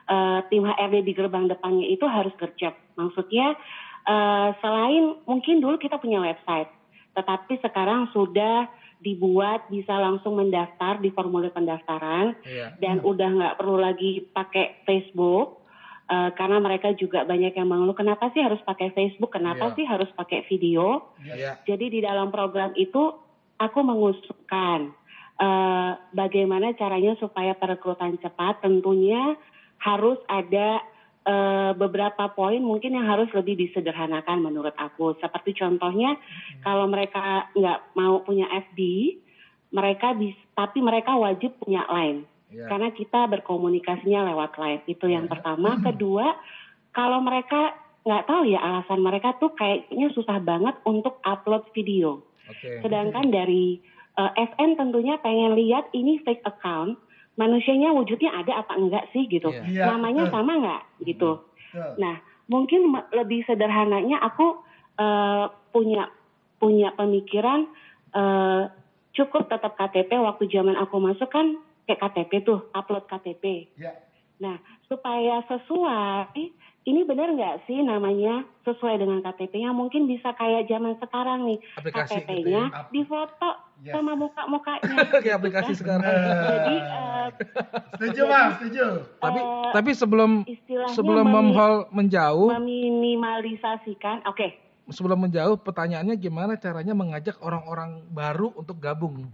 [0.09, 2.73] eh, tim HRD di gerbang depannya itu harus gercep.
[2.97, 3.61] Maksudnya
[4.09, 6.73] eh, selain mungkin dulu kita punya website,
[7.13, 8.65] tetapi sekarang sudah
[9.05, 12.73] dibuat bisa langsung mendaftar di formulir pendaftaran iya.
[12.81, 15.64] dan udah nggak perlu lagi pakai Facebook
[16.11, 20.09] eh, karena mereka juga banyak yang mengeluh kenapa sih harus pakai Facebook, kenapa sih harus
[20.13, 21.15] pakai video.
[21.21, 21.61] Iya.
[21.65, 23.15] Jadi di dalam program itu
[23.57, 24.93] aku mengusulkan
[25.41, 28.61] eh, bagaimana caranya supaya perekrutan cepat.
[28.61, 29.39] Tentunya
[29.81, 30.81] harus ada
[31.25, 35.17] eh, beberapa poin mungkin yang harus lebih disederhanakan menurut aku.
[35.21, 36.21] Seperti contohnya
[36.61, 38.79] kalau mereka nggak mau punya FB,
[39.75, 42.71] mereka bisa, tapi mereka wajib punya line Iya.
[42.71, 44.85] karena kita berkomunikasinya lewat live.
[44.87, 45.83] Itu yang pertama.
[45.83, 46.39] Kedua
[46.95, 47.75] kalau mereka
[48.07, 52.23] nggak tahu ya alasan mereka tuh kayaknya susah banget untuk upload video.
[52.45, 52.85] Oke.
[52.85, 53.81] sedangkan dari
[54.21, 57.01] eh, SN tentunya pengen lihat ini fake account
[57.41, 59.51] manusianya wujudnya ada apa enggak sih gitu.
[59.51, 59.65] Iya.
[59.65, 61.41] Iya, namanya sama nggak gitu.
[61.41, 61.97] Betul.
[61.99, 64.61] Nah, mungkin lebih sederhananya aku
[65.01, 66.13] eh, punya
[66.61, 67.67] punya pemikiran
[68.15, 68.63] eh,
[69.15, 73.73] cukup tetap KTP waktu zaman aku masuk kan kayak KTP tuh upload KTP.
[73.77, 73.93] Ya.
[74.41, 74.59] Nah,
[74.91, 76.53] supaya sesuai
[76.85, 82.21] ini benar nggak sih namanya sesuai dengan KTP-nya mungkin bisa kayak zaman sekarang nih Aplikasi
[82.21, 82.81] gitu KTP-nya ya.
[82.93, 83.51] difoto
[83.85, 84.01] Yes.
[84.01, 84.97] sama muka-mukanya.
[85.21, 85.81] Kayak aplikasi kan.
[86.01, 86.15] sekarang.
[86.25, 87.27] Jadi eh,
[87.99, 88.87] Setuju, Bang, setuju.
[89.21, 94.25] Tapi eh, tapi sebelum istilahnya sebelum Hall menjauh, meminimalisasikan.
[94.25, 94.57] Oke,
[94.89, 99.29] sebelum menjauh pertanyaannya gimana caranya mengajak orang-orang baru untuk gabung?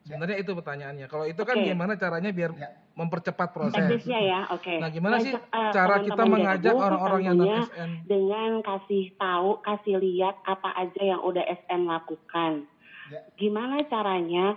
[0.00, 1.06] Sebenarnya itu pertanyaannya.
[1.12, 2.72] Kalau itu kan gimana caranya biar Ya.
[2.96, 3.76] mempercepat proses?
[3.76, 4.74] teknisnya ya, oke.
[4.80, 7.90] Nah, gimana sih eh, cara kita mengajak orang-orang yang non SN?
[8.08, 12.64] dengan kasih tahu, kasih lihat apa aja yang udah SN lakukan.
[13.12, 13.20] Ya.
[13.36, 14.56] Gimana caranya?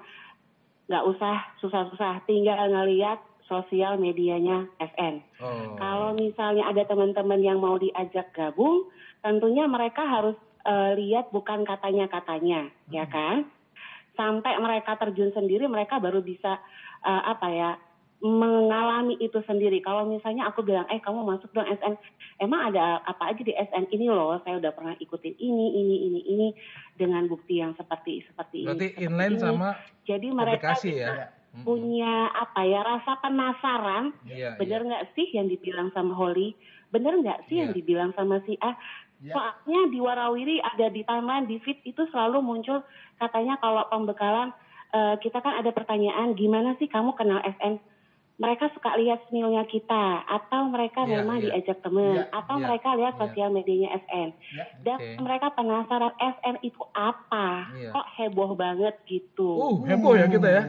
[0.87, 5.23] Nggak usah susah-susah, tinggal ngeliat sosial medianya SN.
[5.43, 5.75] Oh.
[5.75, 8.87] Kalau misalnya ada teman-teman yang mau diajak gabung,
[9.19, 13.47] tentunya mereka harus eh, lihat bukan katanya-katanya, ya kan?
[14.13, 16.61] Sampai mereka terjun sendiri, mereka baru bisa
[17.01, 17.71] eh, apa ya
[18.23, 19.83] mengalami itu sendiri.
[19.83, 21.99] Kalau misalnya aku bilang, eh kamu masuk dong SN,
[22.39, 24.39] emang ada apa aja di SN ini loh?
[24.41, 26.47] Saya udah pernah ikutin ini, ini, ini, ini
[26.95, 28.91] dengan bukti yang seperti seperti Berarti ini.
[28.95, 29.43] seperti inline ini.
[29.43, 29.69] sama
[30.07, 31.11] Jadi mereka bisa ya?
[31.13, 31.27] Ya.
[31.53, 31.69] Mm-mm.
[31.69, 36.57] punya apa ya rasa penasaran Iya, bener nggak sih yang dibilang sama Holly
[36.89, 37.77] bener nggak sih yang Iya.
[37.77, 38.73] dibilang sama si A
[39.21, 39.31] Ya.
[39.31, 42.81] soalnya di warawiri ada di timeline di feed itu selalu muncul
[43.17, 44.49] katanya kalau pembekalan
[44.89, 47.77] eh, kita kan ada pertanyaan gimana sih kamu kenal SN
[48.33, 51.53] mereka suka lihat smilnya kita atau mereka Iya, memang iya.
[51.53, 53.21] diajak temen Iya, atau iya, mereka lihat iya.
[53.21, 54.65] sosial medianya SN Ya.
[54.81, 55.21] dan Oke.
[55.21, 57.93] mereka penasaran SN itu apa Iya.
[57.93, 60.63] kok heboh banget gitu Uh, heboh ya kita ya.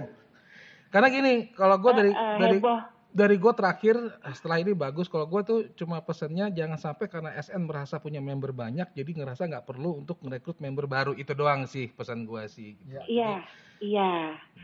[0.93, 2.79] Karena gini, kalau gue dari Eh, eh, dari heboh
[3.15, 3.95] dari gue terakhir
[4.35, 5.07] setelah ini bagus.
[5.07, 9.47] Kalau gue tuh cuma pesennya jangan sampai karena SN merasa punya member banyak, jadi ngerasa
[9.47, 11.15] nggak perlu untuk merekrut member baru.
[11.15, 12.75] Itu doang sih pesan gue sih.
[12.91, 13.01] Ya.
[13.07, 13.33] iya
[13.79, 14.15] iya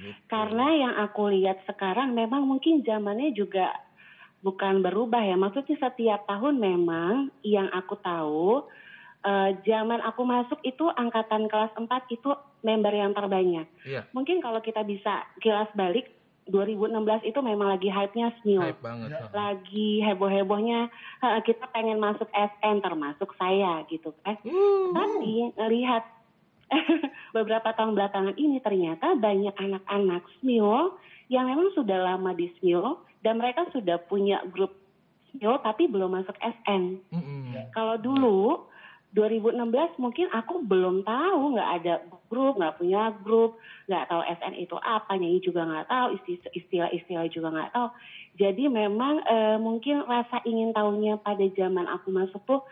[0.01, 0.17] Gitu.
[0.33, 3.71] Karena yang aku lihat sekarang memang mungkin zamannya juga
[4.41, 5.37] bukan berubah ya.
[5.37, 8.65] Maksudnya setiap tahun memang yang aku tahu
[9.21, 12.33] eh, zaman aku masuk itu angkatan kelas 4 itu
[12.65, 13.69] member yang terbanyak.
[13.85, 14.09] Iya.
[14.17, 16.09] Mungkin kalau kita bisa kilas balik
[16.49, 18.73] 2016 itu memang lagi hype-nya Smule.
[18.73, 19.09] hype banget.
[19.31, 20.89] Lagi heboh-hebohnya
[21.45, 24.41] kita pengen masuk SN termasuk saya gitu kan.
[24.43, 26.05] Uh, Tapi ngelihat
[27.37, 30.97] beberapa tahun belakangan ini ternyata banyak anak-anak SMIO
[31.31, 34.75] yang memang sudah lama di SMIO dan mereka sudah punya grup
[35.31, 37.05] SMIO tapi belum masuk SN.
[37.55, 37.71] Ya.
[37.75, 38.70] Kalau dulu
[39.11, 39.59] 2016
[39.99, 41.95] mungkin aku belum tahu nggak ada
[42.31, 47.27] grup, nggak punya grup, nggak tahu SN itu apa, nyanyi juga nggak tahu, isti- istilah-istilah
[47.27, 47.89] juga nggak tahu.
[48.39, 52.63] Jadi memang eh, mungkin rasa ingin tahunya pada zaman aku masuk tuh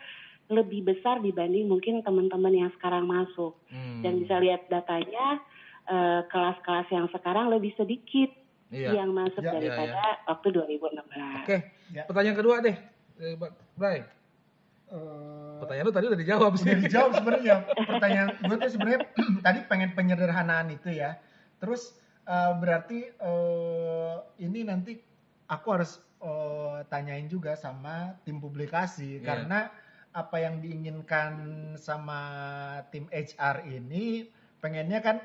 [0.48, 3.58] lebih besar dibanding mungkin teman-teman yang sekarang masuk.
[3.68, 4.00] Hmm.
[4.00, 5.42] Dan bisa lihat datanya
[5.84, 8.30] eh, kelas-kelas yang sekarang lebih sedikit
[8.68, 9.00] Iya.
[9.00, 11.40] yang masuk Ya, ya, daripada waktu 2016.
[11.40, 11.56] Oke.
[11.88, 12.04] Ya.
[12.04, 12.76] Pertanyaan kedua deh.
[13.16, 13.32] Eh,
[13.72, 14.04] Bray.
[14.88, 16.64] Eh, Pertanyaan lu tadi udah dijawab sih.
[16.64, 17.56] udah dijawab sebenarnya.
[17.84, 19.00] Pertanyaan gue tuh sebenarnya
[19.46, 21.18] tadi pengen penyederhanaan itu ya.
[21.58, 21.92] Terus
[22.24, 24.96] eh, berarti eh, ini nanti
[25.46, 29.18] aku harus eh, tanyain juga sama tim publikasi.
[29.18, 29.24] Iya.
[29.24, 29.60] karena
[30.08, 31.30] apa yang diinginkan
[31.76, 32.20] sama
[32.88, 34.24] tim HR ini
[34.58, 35.16] pengennya kan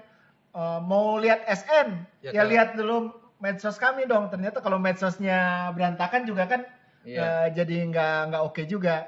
[0.51, 2.95] eh, mau lihat SN Ya, ya, kalau- lihat dulu
[3.37, 4.27] medsos kami dong.
[4.27, 6.61] Ternyata kalau medsosnya berantakan juga kan
[7.03, 7.19] Iya.
[7.21, 9.07] eh, jadi nggak nggak oke juga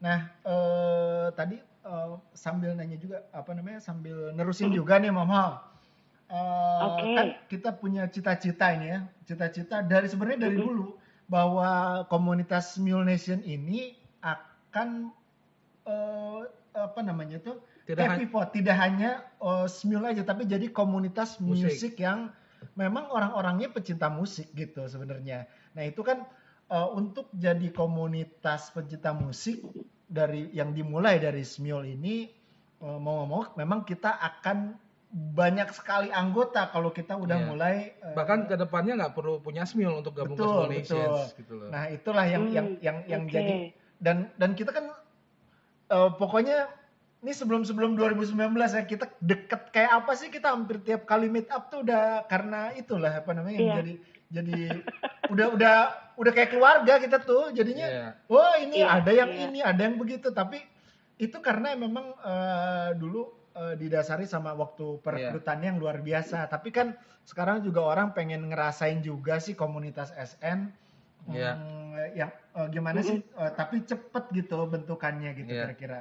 [0.00, 5.62] Nah, eh, tadi eh, sambil nanya juga apa namanya sambil nerusin juga nih Mom Hal.
[6.26, 7.10] Eh, Oke.
[7.16, 13.42] Kan kita punya cita-cita ini ya, cita-cita dari sebenarnya dari dulu bahwa komunitas Mule Nation
[13.46, 15.10] ini akan
[15.86, 16.42] eh,
[16.76, 21.70] apa namanya tuh Tidak pivot, tidak hanya eh, Smule aja tapi jadi komunitas Musik.
[21.70, 22.34] musik yang
[22.74, 25.46] memang orang-orangnya pecinta musik gitu sebenarnya.
[25.78, 26.26] Nah, itu kan
[26.66, 29.62] eh, untuk jadi komunitas pecinta musik
[30.06, 32.30] dari yang dimulai dari Smule ini
[32.78, 37.46] eh, mau ngomong memang kita akan banyak sekali anggota kalau kita udah Iya.
[37.46, 41.20] mulai eh, Bahkan ke depannya nggak perlu punya Smule untuk gabung ke Betul, Smule Nations
[41.26, 41.38] betul.
[41.40, 41.68] gitu loh.
[41.68, 43.32] Nah, itulah yang Hmm, yang yang yang oke.
[43.32, 43.54] jadi
[43.96, 44.84] dan dan kita kan
[45.88, 46.68] eh, pokoknya
[47.16, 48.36] ini sebelum-sebelum 2019
[48.70, 52.70] ya kita deket kayak apa sih kita hampir tiap kali meet up tuh udah karena
[52.72, 53.76] itulah apa namanya yang Iya.
[53.80, 53.92] jadi
[54.26, 54.82] jadi
[55.28, 55.76] udah udah
[56.16, 58.06] udah kayak keluarga kita tuh jadinya Iya.
[58.26, 59.42] wah ini Iya, ada yang iya.
[59.46, 60.58] ini ada yang begitu tapi
[61.16, 63.22] itu karena memang eh, dulu
[63.54, 69.02] eh, didasari sama waktu perekrutannya yang luar biasa tapi kan sekarang juga orang pengen ngerasain
[69.02, 70.70] juga sih komunitas SN
[71.26, 71.58] Iya.
[71.58, 75.70] Hmm, yang eh, gimana sih eh, tapi cepet gitu bentukannya gitu Iya.
[75.70, 76.00] kira-kira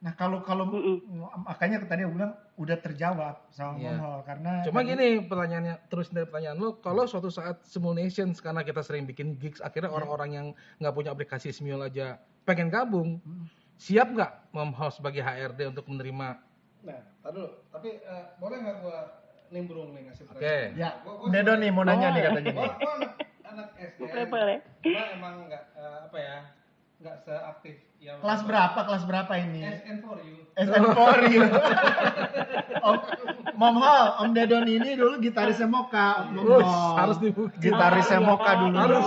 [0.00, 1.04] nah kalau kalau Mm-mm.
[1.42, 3.92] makanya tadi aku bilang udah terjawab sama Iya.
[3.94, 8.38] Momol karena Cuma tadi- gini pertanyaannya terus dari pertanyaan lo, kalau suatu saat Smule Nations
[8.38, 10.46] karena kita sering bikin gigs, akhirnya orang-orang yang
[10.78, 13.20] nggak punya aplikasi Smule aja pengen gabung,
[13.76, 16.28] siap nggak Mom House sebagai HRD untuk menerima?
[16.80, 17.48] Nah, tar dulu.
[17.68, 18.98] Tapi eh, boleh nggak gua
[19.50, 20.32] nimbrung nih ngasih Oke.
[20.32, 20.72] pertanyaan?
[20.74, 22.24] ya Gua- gua Dedo nih mau nanya nih Boleh.
[22.26, 23.12] katanya Gua, nih gua anak,
[23.44, 24.08] anak SDN.
[24.08, 24.56] Boleh, boleh.
[24.82, 26.36] Gua emang nggak eh, apa ya,
[27.00, 30.36] nggak seaktif yang kelas berapa kelas berapa ini SN for you.
[30.54, 31.42] SN for you.
[32.80, 32.96] Om,
[33.54, 36.24] Mom Hall, Om Dedon ini dulu gitarisnya Moka.
[36.26, 36.94] Om Terus, Hall.
[36.96, 37.52] harus dibuka.
[37.56, 38.76] Gitarisnya Oh, iya, Moka dulu.
[38.76, 39.06] Harus.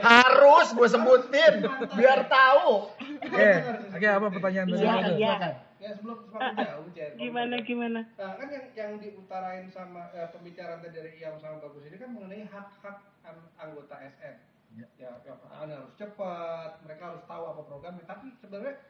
[0.00, 1.54] Harus gue sebutin
[1.92, 2.90] biar tahu.
[3.22, 3.50] Oke,
[3.92, 5.06] oke apa pertanyaan dari Iya, iya.
[5.32, 5.52] silakan.
[5.78, 7.10] Ya sebelum semakin jauh, Jen.
[7.16, 8.00] Gimana gimana?
[8.12, 12.10] Nah, kan yang yang diutarain sama eh, pembicaraan tadi dari Iam sama Bagus ini kan
[12.12, 14.34] mengenai hak-hak an- anggota SM.
[14.72, 14.86] Ya.
[14.96, 18.04] Ya, ya harus cepat, mereka harus tahu apa programnya.
[18.08, 18.80] Tapi sebenarnya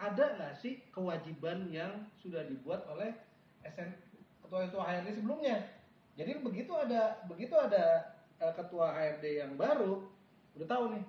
[0.00, 3.12] ada nggak sih kewajiban yang sudah dibuat oleh
[3.64, 3.92] SN
[4.44, 5.56] ketua-ketua HRD sebelumnya?
[6.16, 10.04] Jadi begitu ada begitu ada eh, ketua HRD yang baru,
[10.56, 11.04] udah tahu nih,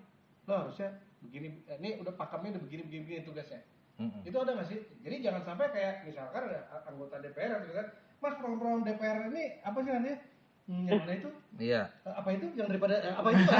[0.48, 0.90] lo harusnya
[1.20, 3.62] begini, eh, ini udah pakemnya udah begini begini, begini tugasnya
[4.02, 4.26] Mm-mm.
[4.26, 4.80] itu ada nggak sih?
[5.06, 9.78] Jadi jangan sampai kayak misalkan ada anggota DPR yang bilang, Mas program-program DPR ini apa
[9.86, 10.18] sih namanya?
[10.66, 11.30] Hmm, yang mana itu?
[11.58, 11.82] Iya.
[12.02, 12.46] Eh, Apa itu?
[12.54, 13.44] Yang daripada eh, apa itu?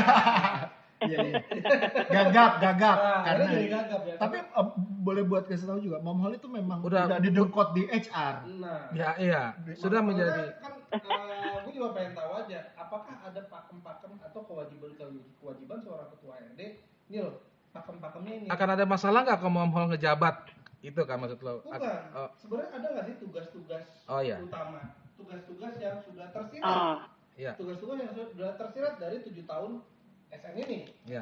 [1.02, 1.42] Iya, iya.
[2.06, 2.98] Gagap, gagap.
[3.02, 4.16] Nah, karena jadi gagap ya.
[4.22, 4.66] Tapi eh,
[5.02, 8.46] boleh buat kasih tahu juga, Mom Hall itu memang Udah- udah, didengkot di HR.
[8.62, 9.42] nah, Ya, iya.
[9.74, 10.78] Sudah menjadi kan
[11.66, 14.92] gue juga pengen tahu aja apakah ada pakem-pakem atau kewajiban
[15.40, 16.62] kewajiban seorang ketua RD
[17.08, 17.28] Nil
[17.72, 20.54] pakem-pakemnya ini akan ada masalah nggak kalau Mom Hall ngejabat?
[20.82, 21.66] Itu kan maksud lo?
[21.66, 21.82] bukan
[22.14, 24.38] oh, sebenarnya ada nggak sih tugas-tugas Oh, iya.
[24.38, 26.98] utama tugas-tugas yang sudah tersirat Oh,
[27.38, 27.52] Iya.
[27.56, 29.72] tugas-tugas yang sudah tersirat dari tujuh tahun
[30.30, 31.22] SN ini Iya.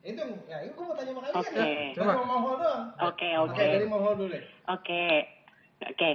[0.00, 1.60] itu yang ya itu gue mau tanya sama kalian Oke.
[1.60, 2.12] ya Coba.
[2.14, 5.04] dari Mohol doang Oke, Oke, dari Mohol dulu deh Oke,
[5.82, 6.10] oke.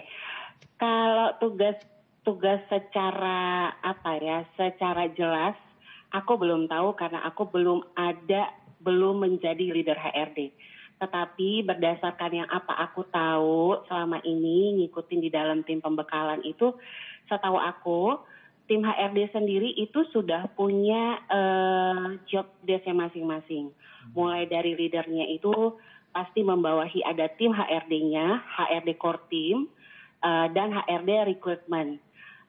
[0.76, 3.40] Kalau tugas-tugas secara
[3.80, 5.56] apa ya, secara jelas,
[6.12, 10.52] aku belum tahu karena aku belum ada, belum menjadi leader HRD.
[11.06, 16.74] Tetapi berdasarkan yang apa aku tahu selama ini ngikutin di dalam tim pembekalan itu,
[17.30, 18.18] setahu aku
[18.66, 23.70] tim HRD sendiri itu sudah punya eh, job desk masing-masing.
[24.18, 25.78] Mulai dari leadernya itu
[26.10, 29.70] pasti membawahi ada tim HRD-nya, HRD core team,
[30.26, 32.02] eh, dan HRD recruitment.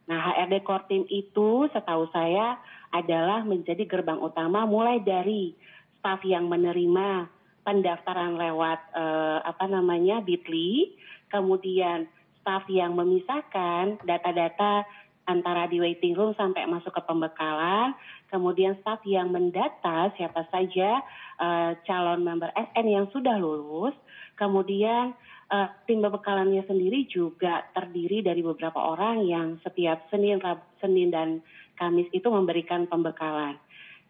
[0.08, 2.56] Nah, HRD core team itu setahu saya
[2.88, 5.52] adalah menjadi gerbang utama mulai dari
[6.00, 7.35] staf yang menerima
[7.66, 10.94] pendaftaran lewat eh, apa namanya Bitly,
[11.34, 12.06] kemudian
[12.38, 14.86] staf yang memisahkan data-data
[15.26, 17.90] antara di waiting room sampai masuk ke pembekalan,
[18.30, 21.02] kemudian staf yang mendata siapa saja
[21.42, 23.98] eh, calon member SN yang sudah lulus,
[24.38, 25.10] kemudian
[25.50, 31.42] eh, tim pembekalannya sendiri juga terdiri dari beberapa orang yang setiap Senin, Rab, Senin dan
[31.74, 33.58] Kamis itu memberikan pembekalan.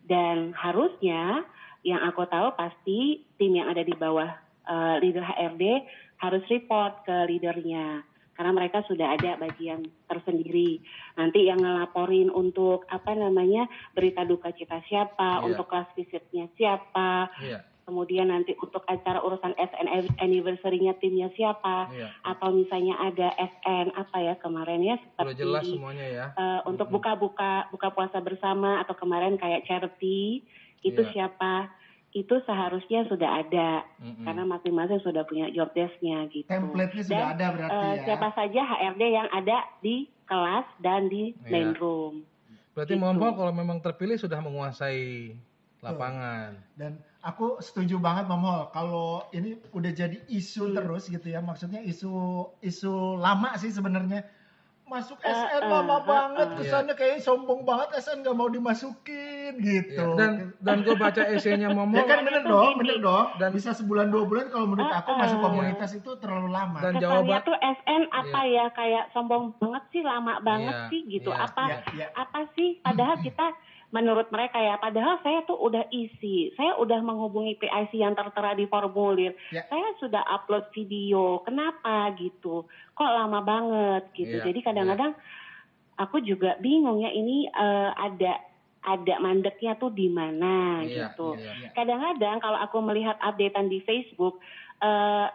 [0.06, 1.42] Dan harusnya
[1.86, 4.26] yang aku tahu pasti tim yang ada di bawah
[4.66, 5.62] eh, leader HRD
[6.18, 8.02] harus report ke leadernya
[8.34, 10.82] karena mereka sudah ada bagian tersendiri.
[11.16, 13.64] Nanti yang ngelaporin untuk apa namanya
[13.96, 15.44] berita duka cita siapa, Iya.
[15.48, 17.64] untuk kelas visitnya siapa, Iya.
[17.88, 19.88] kemudian nanti untuk acara urusan SN
[20.20, 22.12] anniversary-nya timnya siapa, Iya.
[22.28, 26.26] atau misalnya ada SN apa ya kemarin ya Udah seperti jelas semuanya ya.
[26.36, 30.44] eh, untuk buka-buka buka puasa bersama atau kemarin kayak charity
[30.84, 31.12] itu Iya.
[31.32, 31.72] siapa
[32.16, 34.24] itu seharusnya sudah ada Mm-mm.
[34.24, 36.48] karena masing-masing sudah punya job desk-nya gitu.
[36.48, 38.04] Template-nya sudah Dan, ada berarti eh, ya.
[38.08, 41.52] siapa saja HRD yang ada di kelas dan di Iya.
[41.52, 42.24] main room.
[42.72, 43.02] Berarti gitu.
[43.04, 45.36] Mom Hall kalau memang terpilih sudah menguasai
[45.80, 46.56] lapangan.
[46.72, 51.38] Dan aku setuju banget Mom Hol kalau ini udah jadi isu terus gitu ya.
[51.38, 52.10] Maksudnya isu
[52.58, 54.24] isu lama sih sebenarnya.
[54.86, 56.56] Masuk Eh, SN eh, lama eh, banget, eh.
[56.56, 59.98] kesannya kayak sombong banget SN gak mau dimasukin gitu.
[60.06, 60.14] Iya.
[60.14, 63.26] Dan dan gue baca esainya Mom ya kan bener dong, bener dong.
[63.36, 65.18] Dan- bisa sebulan dua bulan kalau menurut aku eh.
[65.18, 66.78] masuk komunitas itu terlalu lama.
[66.78, 71.00] Dan Kesannya jawaban- tuh SN apa ya kayak sombong banget sih, lama banget Iya, sih
[71.08, 71.30] gitu.
[71.30, 72.06] iya, apa iya, iya.
[72.14, 72.78] apa sih?
[72.78, 73.46] Padahal kita
[73.88, 78.66] menurut mereka ya, padahal saya tuh udah isi, saya udah menghubungi PIC yang tertera di
[78.66, 79.62] formulir, Ya.
[79.64, 82.66] saya sudah upload video, kenapa gitu?
[82.96, 84.40] Kok lama banget gitu?
[84.40, 85.12] Iya, Jadi kadang-kadang
[85.96, 88.40] aku juga bingung ya ini eh, ada
[88.86, 91.74] ada mandeknya tuh di mana Iya, gitu iya.
[91.74, 94.38] kadang-kadang kalau aku melihat updatean di Facebook
[94.80, 95.26] eh,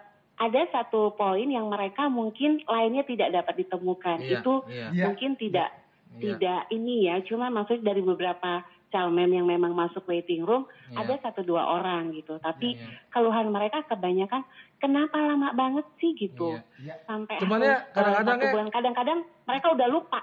[0.42, 5.04] ada satu poin yang mereka mungkin lainnya tidak dapat ditemukan Iya, itu iya, Iya.
[5.12, 5.70] mungkin tidak
[6.18, 11.02] iya, tidak ini ya cuma maksud dari beberapa calmen yang memang masuk waiting room iya.
[11.02, 14.44] ada satu dua orang gitu tapi Iya, keluhan mereka kebanyakan
[14.78, 16.92] kenapa lama banget sih gitu iya.
[16.92, 16.96] Ya.
[17.04, 20.22] sampai Cuman ya, kadang-kadang eh, ya- bulan kadang-kadang mereka udah lupa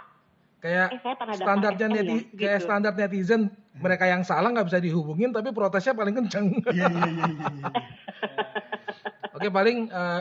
[0.59, 2.35] Kayak eh saya standarnya SN ya, neti, gitu.
[2.37, 3.43] kayak standar netizen
[3.75, 6.51] mereka yang salah nggak bisa dihubungin tapi protesnya paling kenceng.
[6.67, 7.47] Iya iya iya iya.
[7.55, 7.71] iya.
[9.33, 10.21] Oke paling eh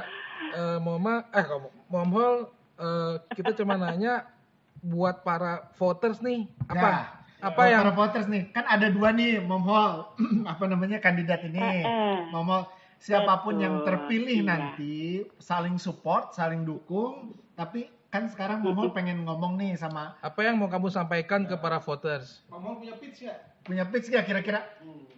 [0.53, 2.35] eh, Moma eh kok- Mom Hall
[2.77, 4.29] eh, kita cuma nanya
[4.77, 6.93] buat para voters nih apa Ya,
[7.37, 10.09] apa yang para voters nih, kan ada dua nih, Mom Hall,
[10.51, 11.85] apa namanya kandidat ini,
[12.33, 12.65] Hall.
[12.97, 14.49] Siapa pun Betul, yang terpilih iya.
[14.49, 17.37] nanti saling support, saling dukung.
[17.53, 21.53] Tapi kan sekarang Mom Hall pengen ngomong nih sama apa yang mau kamu sampaikan ke
[21.61, 22.41] para voters?
[22.49, 23.37] Ngomong punya pitch ya?
[23.67, 24.63] punya pitch gak kira-kira?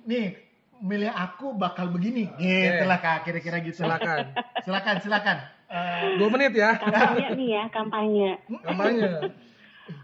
[0.09, 0.35] Nih
[0.81, 3.83] milih aku bakal begini, gitu lah kak, kira-kira gitu.
[3.83, 4.31] Silakan.
[4.65, 5.37] silakan, silakan.
[5.69, 8.29] Eh, Dua menit ya kampanye nih ya kampanye
[8.65, 9.07] kampanye.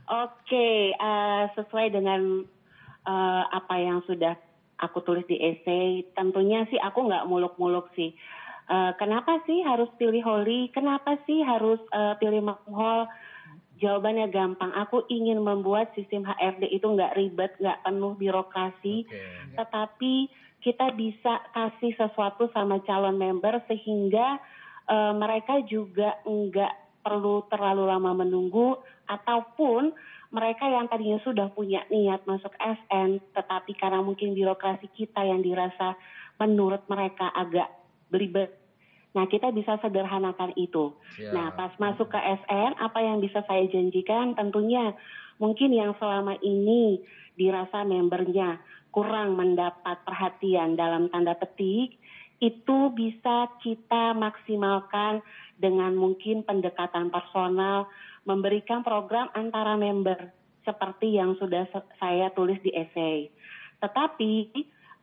[0.05, 2.45] Oke, eh, sesuai dengan
[3.05, 4.33] eh, apa yang sudah
[4.81, 8.11] aku tulis di essay, tentunya sih aku nggak muluk-muluk sih.
[8.65, 10.73] Eh, kenapa sih harus pilih Holly?
[10.73, 12.41] Kenapa sih harus eh, pilih
[12.73, 13.05] Hall?
[13.75, 14.71] Jawabannya gampang.
[14.71, 19.59] Aku ingin membuat sistem HRD itu nggak ribet, nggak penuh birokrasi, Oke.
[19.59, 20.13] tetapi
[20.63, 24.39] kita bisa kasih sesuatu sama calon member sehingga
[24.89, 29.93] eh, mereka juga nggak perlu terlalu lama menunggu ataupun
[30.33, 35.93] mereka yang tadinya sudah punya niat masuk SN, tetapi karena mungkin birokrasi kita yang dirasa
[36.41, 37.69] menurut mereka agak
[38.09, 38.51] belibet.
[39.15, 40.91] Nah, kita bisa sederhanakan itu.
[41.15, 41.31] Siap.
[41.31, 44.35] Nah, pas masuk ke SN, apa yang bisa saya janjikan?
[44.35, 44.91] Tentunya
[45.39, 46.99] mungkin yang selama ini
[47.39, 48.59] dirasa membernya
[48.91, 51.95] kurang mendapat perhatian dalam tanda petik,
[52.43, 55.23] itu bisa kita maksimalkan
[55.55, 57.87] dengan mungkin pendekatan personal,
[58.27, 60.31] memberikan program antara member
[60.65, 61.69] seperti yang sudah
[62.01, 63.29] saya tulis di essay.
[63.79, 64.33] Tetapi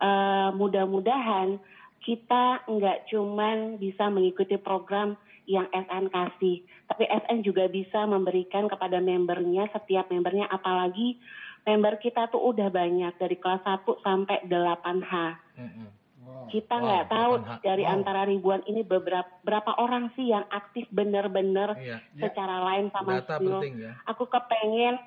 [0.03, 1.57] eh, mudah-mudahan
[2.03, 5.15] kita nggak cuman bisa mengikuti program
[5.47, 11.19] yang SN kasih, tapi SN juga bisa memberikan kepada membernya, setiap membernya, apalagi
[11.67, 15.13] member kita tuh udah banyak dari kelas 1 sampai 8H.
[15.59, 15.89] Mm-mm.
[15.89, 16.02] Wow.
[16.45, 17.63] Kita Wow, nggak tahu 8H.
[17.63, 17.93] dari Wow.
[17.93, 21.99] antara ribuan ini beberapa berapa orang sih yang aktif benar-benar Iya.
[22.13, 22.21] Ya.
[22.21, 23.59] secara lain sama Data skill.
[23.59, 23.93] penting ya.
[24.05, 25.01] Aku kepengen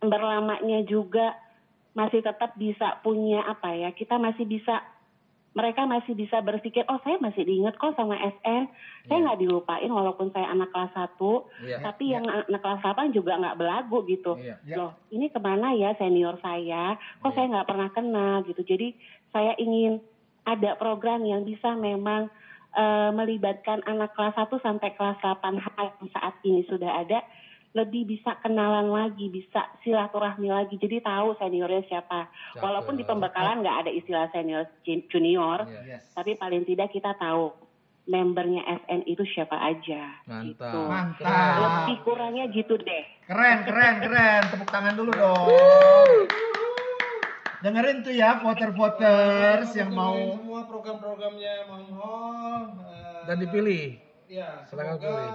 [0.00, 1.34] berlamanya juga
[1.92, 3.90] masih tetap bisa punya apa ya?
[3.90, 4.80] Kita masih bisa
[5.50, 8.70] mereka masih bisa berpikir, oh saya masih diingat kok sama SN,
[9.02, 9.24] saya Iya.
[9.26, 11.82] nggak dilupain walaupun saya anak kelas 1, Iya.
[11.82, 14.38] tapi yang anak kelas 8 juga nggak belagu gitu.
[14.38, 14.54] Iya.
[14.62, 14.76] Ya.
[14.78, 16.94] Loh, ini ke mana ya senior saya?
[17.18, 17.34] Kok Iya.
[17.34, 18.62] saya nggak pernah kenal gitu.
[18.62, 18.94] Jadi
[19.28, 19.98] saya ingin
[20.56, 22.32] ada program yang bisa memang
[22.72, 27.20] eh, melibatkan anak kelas 1 sampai kelas 8 yang saat ini sudah ada
[27.76, 30.80] lebih bisa kenalan lagi, bisa silaturahmi lagi.
[30.80, 32.26] Jadi tahu seniornya siapa.
[32.26, 32.64] Cakep.
[32.64, 34.64] Walaupun di pembekalan nggak ada istilah senior
[35.12, 36.00] junior, Iya.
[36.00, 36.02] Yes.
[36.16, 37.52] tapi paling tidak kita tahu
[38.08, 40.16] membernya SN itu siapa aja.
[40.24, 40.48] Mantap.
[40.48, 40.80] Gitu.
[40.88, 41.60] Mantap.
[41.60, 43.04] Lebih kurangnya gitu deh.
[43.28, 44.42] Keren, keren, keren.
[44.48, 45.44] Tepuk tangan dulu dong.
[47.58, 53.98] Dengerin tuh ya voter-voters yang mau semua program-programnya Mam Hall eh, Dan dipilih.
[54.26, 55.32] Ya, Silakan semoga pilih.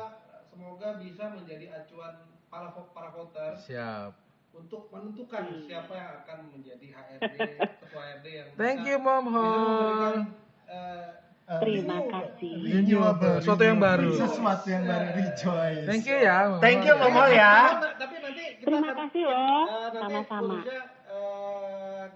[0.47, 2.13] semoga bisa menjadi acuan
[2.47, 4.15] para para voters Siap.
[4.53, 7.35] untuk menentukan siapa yang akan menjadi HRD
[7.81, 10.15] ketua HRD yang Thank bisa- you Mom Hall.
[10.63, 11.09] eh,
[11.43, 12.53] eh, Terima kasih.
[12.55, 13.35] renewable.
[13.37, 14.09] Sesuatu yang baru.
[14.15, 15.07] Sesuatu yang baru.
[15.11, 15.83] Rejoice.
[15.83, 16.37] Thank you ya.
[16.47, 17.03] Mom Thank you Hall.
[17.03, 17.55] Mom Hall ya.
[17.93, 20.57] Tapi- nanti kita Terima kasih loh, eh, sama-sama.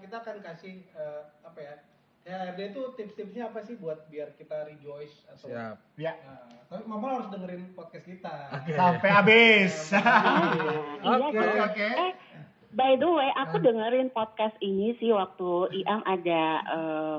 [0.08, 1.74] Kita akan kasih eh, apa ya?
[2.24, 5.76] HRD itu tips-tipsnya apa sih buat biar kita rejoice atau Siap.
[5.96, 8.52] Ya, Nah, tapi Mama harus dengerin podcast kita.
[8.54, 8.72] Oke.
[8.74, 9.72] sampai habis.
[11.08, 11.36] Oke.
[11.36, 11.86] iya, Oke.
[11.86, 11.98] Kak.
[11.98, 12.12] Eh,
[12.70, 17.18] by the way, aku dengerin podcast ini sih waktu IAM ada eh,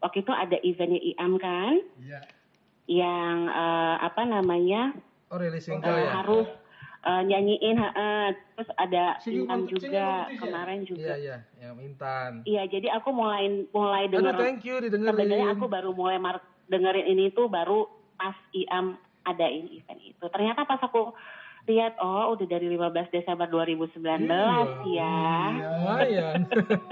[0.00, 2.20] waktu itu ada eventnya IAM kan, Iya.
[2.86, 4.92] yang eh, apa namanya
[5.28, 6.20] Oh rilis eh, single ya.
[6.20, 6.48] harus
[7.04, 10.40] eh, nyanyiin, eh, terus ada Singing Intan juga competition.
[10.40, 11.12] kemarin Iya juga.
[11.16, 11.36] iya.
[11.58, 12.30] Yang Intan.
[12.44, 14.34] Iya, jadi aku mulai mulai Aduh denger.
[14.36, 15.52] thank you Sebenarnya didengerin.
[15.52, 20.24] aku baru mulai mar- dengerin ini tuh baru pas IAM adain event itu.
[20.24, 21.12] Ternyata pas aku
[21.64, 24.60] lihat oh udah dari 15 Desember 2019 Iya.
[24.84, 25.16] ya.
[25.74, 26.40] Lumayan.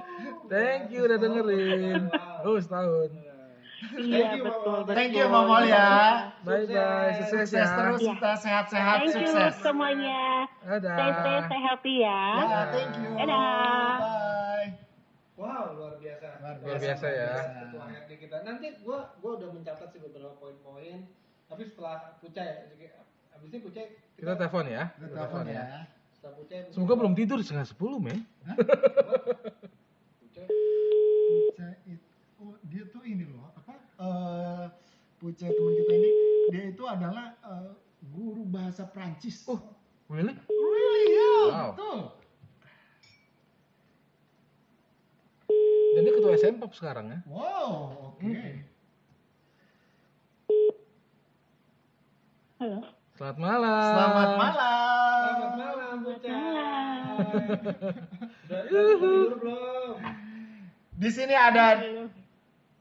[0.53, 2.09] thank you udah dengerin.
[2.42, 3.12] Oh setahun.
[3.83, 4.87] Iya you, betul Mama.
[4.87, 4.95] betul.
[4.95, 5.90] Thank you Momol ya.
[6.42, 7.11] Bye bye.
[7.18, 7.75] Sukses, Sukses ya.
[7.75, 8.11] terus Iya.
[8.14, 9.53] kita sehat-sehat Thank you sukses.
[9.59, 10.23] semuanya.
[10.62, 10.95] Dadah.
[10.95, 12.23] Stay safe, stay healthy ya.
[12.38, 13.11] Ya, thank you.
[13.18, 13.97] Dadah.
[13.99, 14.71] Bye.
[15.35, 16.27] Wow, luar biasa.
[16.62, 17.31] Luar biasa ya.
[17.66, 18.37] Ketua HRD kita.
[18.47, 20.99] Nanti gua gua udah mencatat sih beberapa poin-poin.
[21.51, 22.47] Tapi setelah Pucai
[22.79, 22.92] ya,
[23.35, 24.95] habis ini Pucai Kita telepon ya.
[24.95, 25.64] Kita telepon ya.
[26.14, 28.23] Setelah Pucai Semoga belum tidur setengah sepuluh men.
[30.23, 30.47] Pucai.
[30.47, 32.07] Puca itu
[32.38, 33.51] oh, dia tuh ini loh
[34.03, 34.65] eh
[35.23, 36.11] Puca teman kita ini
[36.51, 37.71] dia itu adalah eh,
[38.11, 39.47] guru bahasa Prancis.
[39.47, 39.62] Oh,
[40.11, 40.35] really?
[40.51, 41.69] really ya, Wow.
[41.71, 41.99] betul.
[45.95, 47.19] Dan dia ketua SMPOP sekarang ya.
[47.31, 48.27] Wow, oke.
[48.27, 48.59] Hmm.
[52.59, 52.79] Halo.
[53.15, 53.87] Selamat malam.
[53.87, 55.23] Selamat malam.
[55.23, 56.35] Selamat malam Pucai.
[56.35, 57.15] Malam.
[58.43, 59.95] Udah udah tidur belum?
[60.99, 61.79] Di sini ada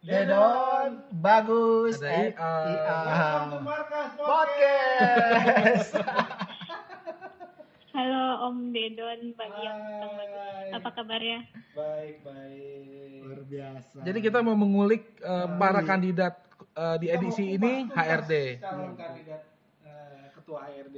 [0.02, 3.62] Dedon, Bagus, Ada eh, Ia.
[4.18, 5.94] Podcast.
[7.94, 10.74] Halo Om Dedon, pagi yang petang bagus.
[10.74, 11.46] Apa kabarnya?
[11.78, 13.30] Baik, baik.
[13.30, 13.98] Luar biasa.
[14.02, 16.34] Jadi kita mau mengulik eh, para kandidat
[16.74, 18.58] eh, di edisi ini HRD.
[18.58, 19.54] Calon kandidat
[19.86, 20.98] eh, ketua HRD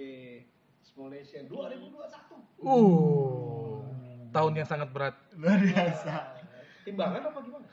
[0.79, 2.63] Smolation 2021.
[2.63, 3.83] Uh,
[4.31, 5.19] tahun yang sangat berat.
[5.35, 6.42] luar biasa.
[6.83, 7.65] Timbangan apa gimana?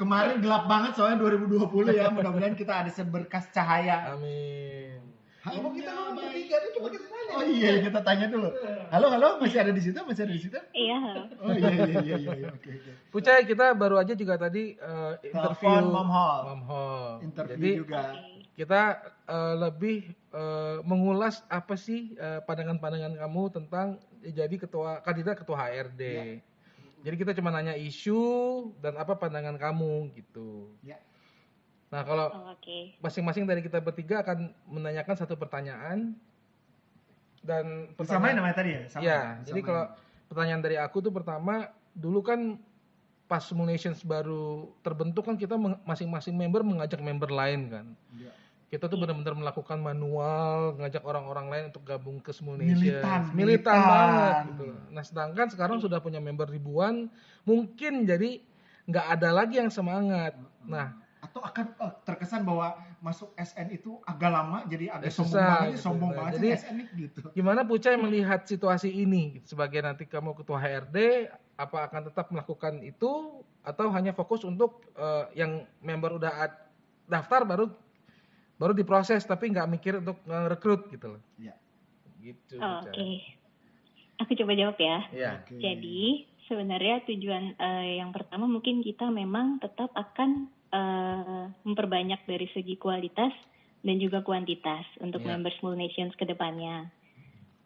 [0.00, 2.12] Kemarin gelap banget soalnya 2020 ya.
[2.12, 4.12] Mudah-mudahan kita ada seberkas cahaya.
[4.12, 5.00] Amin.
[5.40, 7.32] Emang kita ngomong bertiga tuh cuma kita tanya.
[7.32, 8.48] Oh iya, kita tanya dulu.
[8.92, 9.96] Halo, halo, masih ada di situ?
[10.04, 10.58] Masih ada di situ?
[10.76, 11.22] Iya, halo.
[11.40, 12.48] Oh iya iya iya iya, iya.
[12.52, 12.90] oke oke.
[13.08, 16.40] Pucai kita baru aja juga tadi eh, interview Telepon Mom Hall.
[16.44, 17.10] Mom Hall.
[17.24, 18.00] Interview Jadi juga.
[18.52, 18.82] kita
[19.32, 26.02] eh, lebih eh, mengulas apa sih eh, pandangan-pandangan kamu tentang jadi ketua kandidat ketua HRD.
[27.00, 28.20] Jadi kita cuma nanya isu
[28.78, 30.76] dan apa pandangan kamu gitu.
[30.84, 31.00] Ya.
[31.90, 32.94] Nah kalau Oh, Oke.
[33.00, 36.14] masing-masing dari kita bertiga akan menanyakan satu pertanyaan
[37.40, 38.82] dan Samain pertanyaan namanya tadi ya?
[38.86, 39.08] Samain.
[39.08, 39.66] ya jadi Samain.
[39.66, 39.84] kalau
[40.28, 41.54] pertanyaan dari aku tuh pertama
[41.90, 42.60] dulu kan
[43.26, 48.30] pas Simulations baru terbentuk kan kita masing-masing member mengajak member lain kan Iya.
[48.70, 53.80] Kita tuh benar-benar melakukan manual ngajak orang-orang lain untuk gabung ke Simulations Militan, militan, militan.
[53.84, 57.10] banget gitu nah sedangkan sekarang sudah punya member ribuan
[57.42, 58.38] mungkin jadi
[58.82, 60.34] nggak ada lagi yang semangat.
[60.62, 60.90] Nah.
[61.20, 65.46] Atau akan eh, terkesan bahwa masuk SN itu agak lama jadi agak Eh, sombong susah,
[65.52, 65.82] banget gitu.
[65.84, 67.20] sombong Nah, banget jadi- SN gitu.
[67.30, 69.38] Gimana Pucai melihat situasi ini?
[69.44, 70.96] Sebagai nanti kamu ketua HRD
[71.54, 73.10] apa akan tetap melakukan itu
[73.62, 76.50] atau hanya fokus untuk eh, yang member udah
[77.04, 77.70] daftar baru
[78.60, 81.22] baru diproses tapi nggak mikir untuk rekrut gitu loh.
[81.40, 81.56] Iya.
[82.20, 82.60] Gitu.
[82.60, 82.92] Oh, Oke.
[82.92, 83.12] Pucai.
[84.20, 84.98] Aku coba jawab ya.
[85.16, 85.30] Iya.
[85.40, 85.56] Oke.
[85.56, 86.00] Jadi
[86.44, 93.32] sebenarnya tujuan eh, yang pertama mungkin kita memang tetap akan eh, memperbanyak dari segi kualitas
[93.80, 95.40] dan juga kuantitas untuk Iya.
[95.40, 96.92] member Small Nations ke depannya.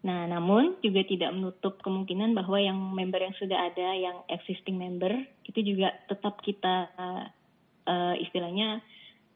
[0.05, 5.11] Nah, namun juga tidak menutup kemungkinan bahwa yang member yang sudah ada, yang existing member,
[5.49, 6.93] itu juga tetap kita
[7.83, 8.79] eh, istilahnya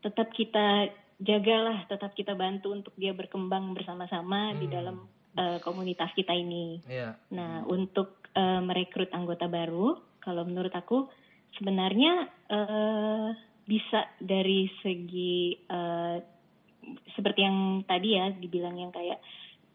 [0.05, 4.75] tetap kita jagalah, tetap kita bantu untuk dia berkembang bersama-sama di Hmm.
[4.75, 4.97] dalam
[5.39, 6.83] eh, komunitas kita ini.
[6.83, 7.14] Iya.
[7.31, 11.07] Nah, untuk eh, merekrut anggota baru, kalau menurut aku
[11.55, 13.29] sebenarnya eh,
[13.62, 16.16] bisa dari segi eh,
[17.14, 19.21] seperti yang tadi ya dibilang yang kayak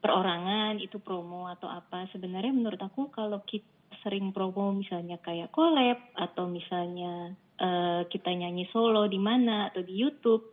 [0.03, 2.11] perorangan itu promo atau apa.
[2.11, 3.63] Sebenarnya menurut aku kalau kita
[4.03, 9.95] sering promo misalnya kayak collab atau misalnya eh, kita nyanyi solo di mana atau di
[9.95, 10.52] YouTube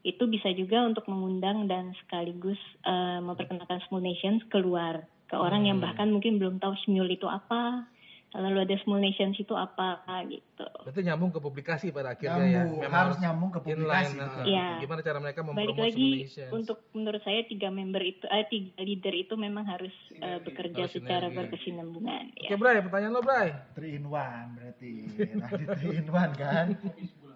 [0.00, 5.76] itu bisa juga untuk mengundang dan sekaligus eh, memperkenalkan Small Nations keluar ke orang yang
[5.76, 5.86] Hmm.
[5.86, 7.84] bahkan mungkin belum tahu Smule itu apa,
[8.30, 10.64] lalu ada Small Nations itu apa gitu.
[10.82, 12.52] Berarti nyambung ke publikasi pada akhirnya ya.
[12.62, 14.28] nyambung harus nyambung ke publikasi inline, betul.
[14.30, 14.68] nah, Iya.
[14.78, 16.52] Gimana cara mereka Balik mempromosi lagi Simulations.
[16.54, 20.94] untuk menurut saya tiga member itu, eh, tiga leader itu memang harus eh, bekerja Harus
[20.94, 21.36] secara sinergi.
[21.38, 22.24] berkesinambungan.
[22.34, 22.56] Oke, Ya.
[22.56, 23.48] Bray, pertanyaan lo, Bray.
[23.74, 24.90] Three in one berarti
[25.38, 26.66] tadi three in one kan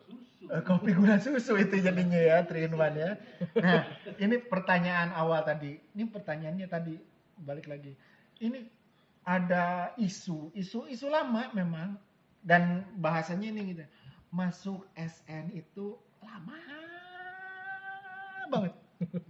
[0.51, 3.15] Eh, kopi gula susu itu jadinya ya three in one ya.
[3.59, 3.87] Nah
[4.19, 5.79] ini pertanyaan awal tadi.
[5.95, 6.95] Ini pertanyaannya tadi
[7.39, 7.95] balik lagi.
[8.43, 8.59] Ini
[9.23, 11.95] ada isu isu isu lama memang.
[12.43, 13.87] Dan bahasanya ini gitu.
[14.35, 16.59] Masuk SN itu lama
[18.51, 18.75] banget.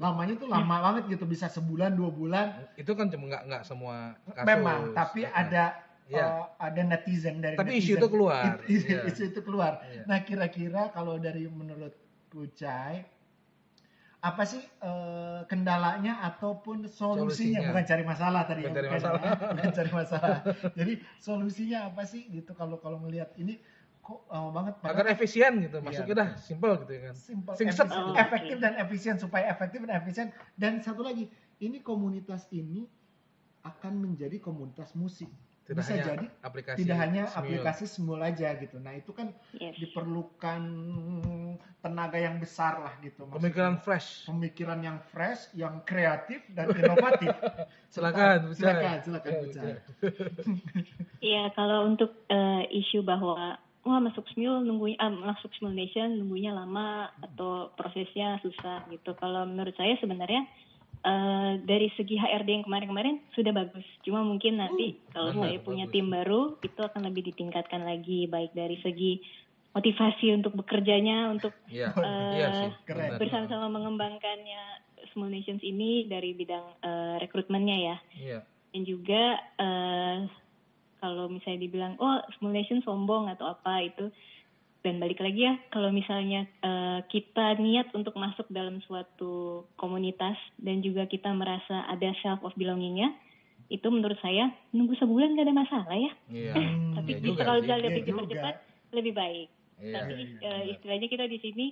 [0.00, 1.24] Lamanya tuh lama banget gitu.
[1.28, 2.46] Bisa sebulan dua bulan.
[2.80, 4.48] Itu kan cuma nggak nggak semua kasus.
[4.48, 5.64] memang tapi Nah, ada
[6.04, 6.24] Iya.
[6.24, 7.86] uh, ada netizen dari Tapi netizen.
[7.86, 8.42] isu itu keluar.
[8.44, 10.02] It- isu, isu itu keluar Iya.
[10.04, 11.94] nah kira-kira kalau dari menurut
[12.26, 13.04] Pucai
[14.18, 17.26] apa sih uh, kendalanya ataupun solusinya,
[17.58, 17.68] Solusinya.
[17.68, 19.20] bukan cari masalah tadi Bukan ya, cari bukan, masalah.
[19.20, 20.36] ya, bukan cari masalah
[20.72, 23.58] jadi solusinya apa sih gitu kalau kalau melihat ini
[23.98, 25.76] kok lama banget agar padahal efisien gitu.
[25.76, 27.14] Iya, Maksudnya dah simple gitu ya kan.
[27.14, 27.86] simple, Singset.
[27.86, 28.62] efisien, Oh, efektif oke.
[28.62, 30.26] dan efisien supaya efektif dan efisien
[30.56, 31.24] dan satu lagi
[31.58, 32.86] ini komunitas ini
[33.62, 35.30] akan menjadi komunitas musik
[35.62, 37.38] Tidak bisa hanya jadi aplikasi tidak hanya Smule.
[37.38, 39.78] aplikasi semul aja gitu nah itu kan Yes.
[39.78, 40.62] diperlukan
[41.78, 43.38] tenaga yang besar lah gitu maksudnya.
[43.38, 44.26] pemikiran fresh.
[44.26, 47.30] pemikiran yang fresh yang kreatif dan inovatif
[47.92, 49.72] Silakan, silakan silakan Ya, Pucai.
[51.20, 56.50] Iya, kalau untuk eh, isu bahwa wah masuk Smule nunggunya ah, masuk Smule Nation nunggunya
[56.50, 59.12] lama atau prosesnya susah gitu.
[59.14, 60.42] Kalau menurut saya sebenarnya
[61.02, 63.84] eh, dari segi HRD yang kemarin-kemarin sudah bagus.
[64.00, 65.94] Cuma mungkin nanti kalau benar, saya punya bagus.
[65.94, 69.18] tim baru itu akan lebih ditingkatkan lagi baik dari segi
[69.72, 72.70] motivasi untuk bekerjanya untuk Iya, Eh, iya sih.
[72.84, 73.08] keren.
[73.08, 73.18] benar.
[73.18, 74.62] bersama-sama mengembangkannya
[75.10, 78.38] Small Nations ini dari bidang eh, rekrutmennya ya Iya.
[78.70, 79.22] dan juga
[79.58, 80.16] eh,
[80.98, 84.06] kalau misalnya dibilang oh Small Nation sombong atau apa itu
[84.82, 90.82] dan balik lagi ya kalau misalnya eh, kita niat untuk masuk dalam suatu komunitas dan
[90.82, 93.14] juga kita merasa ada self of belongingnya
[93.70, 96.54] itu menurut saya nunggu sebulan gak ada masalah ya Iya.
[96.92, 98.54] Hmm, tapi Iya juga kalau bisa Iya lebih cepat-cepat
[98.92, 99.48] lebih baik
[99.80, 99.94] Iya.
[99.96, 100.72] tapi iya, eh, benar.
[100.76, 101.66] istilahnya kita di sini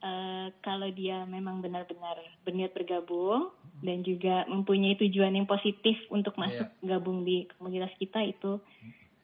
[0.00, 6.68] eh, kalau dia memang benar-benar berniat bergabung dan juga mempunyai tujuan yang positif untuk masuk
[6.82, 8.58] gabung di komunitas kita itu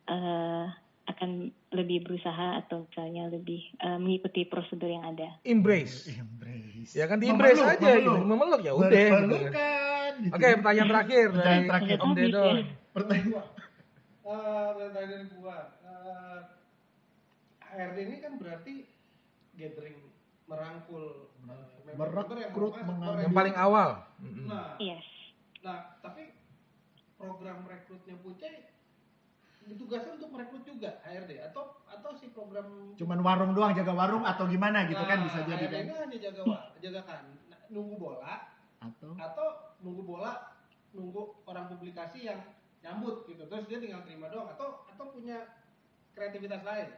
[0.06, 0.66] eh,
[1.08, 1.30] akan
[1.72, 5.40] lebih berusaha atau misalnya lebih eh, mengikuti prosedur yang ada.
[5.42, 6.12] Embrace.
[6.12, 8.12] embrace Ya kan di embrace Memeluk, aja gitu.
[8.12, 8.26] memeluk.
[8.28, 8.90] Memeluk ya udah.
[8.92, 9.08] gitu.
[9.16, 10.34] Berpelukan, gitu.
[10.36, 11.96] Oke, pertanyaan terakhir Pertanyaan dari terakhir.
[11.98, 12.44] Om Dedo.
[12.44, 12.54] ya.
[12.92, 13.44] pertanyaan
[14.28, 15.58] Eh, pertanyaan dari gua.
[15.80, 16.38] Eh,
[17.58, 18.74] HRD ini kan berarti
[19.54, 19.98] gathering
[20.44, 21.04] merangkul
[21.48, 23.24] eh, Merekrut, member yang.
[23.24, 23.88] Yang paling awal.
[24.44, 25.04] Nah, Yes.
[25.60, 26.36] nah, tapi
[27.16, 28.67] program rekrutnya Pucai
[29.68, 34.48] ditugaskan untuk merekrut juga HRD atau atau si program Cuman warung doang jaga warung atau
[34.48, 35.84] gimana gitu kan Nah, bisa jadi HRD kan.
[36.08, 36.42] hanya jaga
[36.80, 37.22] jaga kan.
[37.52, 38.34] Nah, nunggu bola
[38.80, 39.12] Atau?
[39.14, 39.46] atau
[39.84, 40.32] nunggu bola
[40.96, 42.40] nunggu orang publikasi yang
[42.80, 43.44] nyambut gitu.
[43.44, 45.44] Terus dia tinggal terima doang atau atau punya
[46.14, 46.88] kreativitas lain?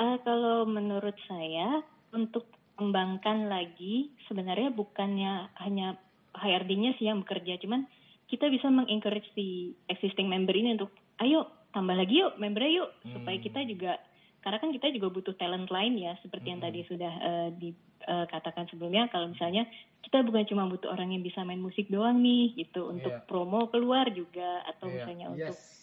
[0.00, 6.00] Eh, kalau menurut saya untuk kembangkan lagi sebenarnya bukannya hanya
[6.32, 7.84] HRD-nya sih yang bekerja, cuman
[8.32, 10.88] kita bisa mengencourage si existing member ini untuk
[11.20, 11.40] ayo
[11.70, 13.44] tambah lagi yuk membernya yuk supaya Hmm.
[13.44, 13.92] kita juga
[14.40, 16.66] karena kan kita juga butuh talent lain ya seperti yang Hmm.
[16.66, 19.68] tadi sudah eh, dikatakan sebelumnya kalau misalnya
[20.00, 23.24] kita bukan cuma butuh orang yang bisa main musik doang nih gitu untuk Iya.
[23.24, 24.94] promo keluar juga atau Iya.
[24.96, 25.76] misalnya untuk yes.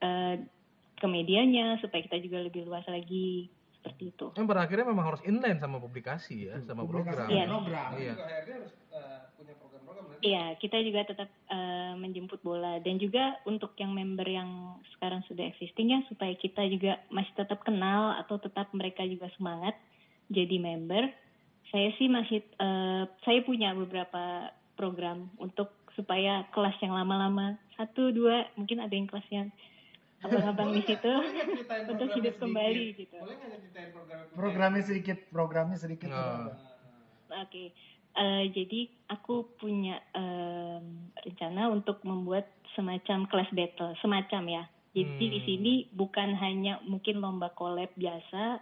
[0.00, 0.34] eh,
[0.94, 4.26] ke medianya supaya kita juga lebih luas lagi seperti itu.
[4.34, 7.28] Yang berakhirnya memang harus inline sama publikasi ya, sama Publikasi program.
[7.30, 7.44] Iya.
[7.46, 7.88] program.
[7.94, 8.14] Iya.
[8.16, 9.27] harus eh, nanti
[10.18, 15.46] Iya, kita juga tetap eh, menjemput bola dan juga untuk yang member yang sekarang sudah
[15.46, 19.78] existing ya supaya kita juga masih tetap kenal atau tetap mereka juga semangat
[20.26, 21.10] jadi member.
[21.70, 28.46] Saya sih masih eh, saya punya beberapa program untuk supaya kelas yang lama-lama satu dua
[28.54, 29.50] mungkin ada yang kelas yang
[30.22, 31.12] abang-abang di situ
[31.94, 32.42] untuk hidup sedikit?
[32.42, 33.16] kembali gitu.
[33.18, 36.08] boleh nggak ceritain program Programnya sedikit, programnya sedikit.
[36.10, 36.50] Nah.
[37.28, 37.44] Bang.
[37.44, 37.70] Oke,
[38.18, 44.64] Eh, jadi aku punya em, rencana untuk membuat semacam kelas battle, semacam ya.
[44.90, 45.46] Jadi di Hmm.
[45.46, 48.58] sini bukan hanya mungkin lomba collab biasa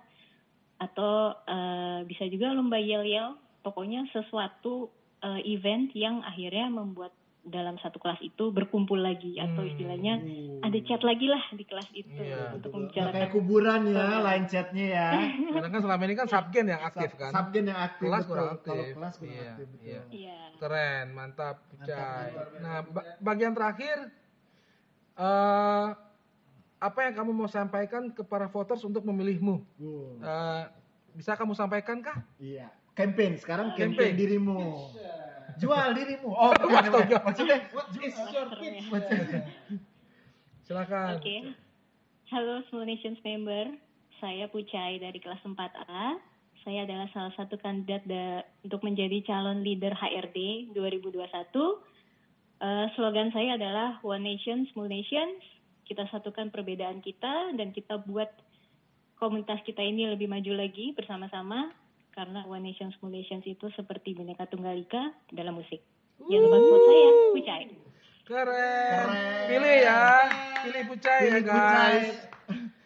[0.77, 3.41] atau eh, bisa juga lomba yel-yel.
[3.65, 4.93] Pokoknya sesuatu
[5.25, 7.17] eh, event yang akhirnya membuat
[7.47, 9.71] dalam satu kelas itu berkumpul lagi atau Hmm.
[9.71, 10.59] istilahnya Uh.
[10.61, 12.53] ada chat lagi lah di kelas itu Iya.
[12.53, 14.23] untuk membicarakan kayak kuburan ya, Program.
[14.25, 15.09] line chatnya ya.
[15.55, 17.31] Karena kan selama ini kan subgen yang aktif kan.
[17.31, 18.31] Subgen yang aktif Kelas betul.
[18.33, 18.67] kurang aktif.
[18.69, 19.87] Kalau kelas kurang Iya, aktif betul.
[19.87, 20.01] iya.
[20.11, 20.39] Iya.
[20.57, 21.57] Keren, mantap.
[21.71, 22.29] Mantap.
[22.59, 23.97] Nah, ba- bagian terakhir
[25.17, 25.87] eh
[26.77, 29.65] apa yang kamu mau sampaikan ke para voters untuk memilihmu?
[29.79, 30.65] Uh, Eh,
[31.15, 32.21] bisa kamu sampaikan kah?
[32.37, 32.69] iya.
[32.93, 34.15] Campaign sekarang campaign Campaign.
[34.15, 34.59] dirimu.
[35.57, 36.29] Jual dirimu.
[36.29, 37.21] Oh, bukan, bukan.
[37.25, 38.85] maksudnya what is your pitch
[40.67, 41.17] Silakan.
[41.23, 41.37] Oke.
[42.27, 43.71] Halo Small Nations member,
[44.19, 46.19] saya Pucai dari kelas 4A.
[46.67, 51.23] Saya adalah salah satu kandidat da- untuk menjadi calon leader HRD 2021.
[52.57, 55.39] Eh, slogan saya adalah One Nation, Small Nations.
[55.87, 58.27] Kita satukan perbedaan kita dan kita buat
[59.23, 61.71] komunitas kita ini lebih maju lagi bersama-sama.
[62.17, 65.85] Karena One Nation, Small Nations itu seperti bineka tunggal ika dalam musik.
[66.17, 67.63] Jangan lupa vote saya, Pucai.
[68.25, 69.05] Keren.
[69.05, 69.47] Keren.
[69.47, 70.01] Pilih ya.
[70.65, 71.93] Pilih Pucai ya, Pilih Pucai.
[71.93, 72.19] guys.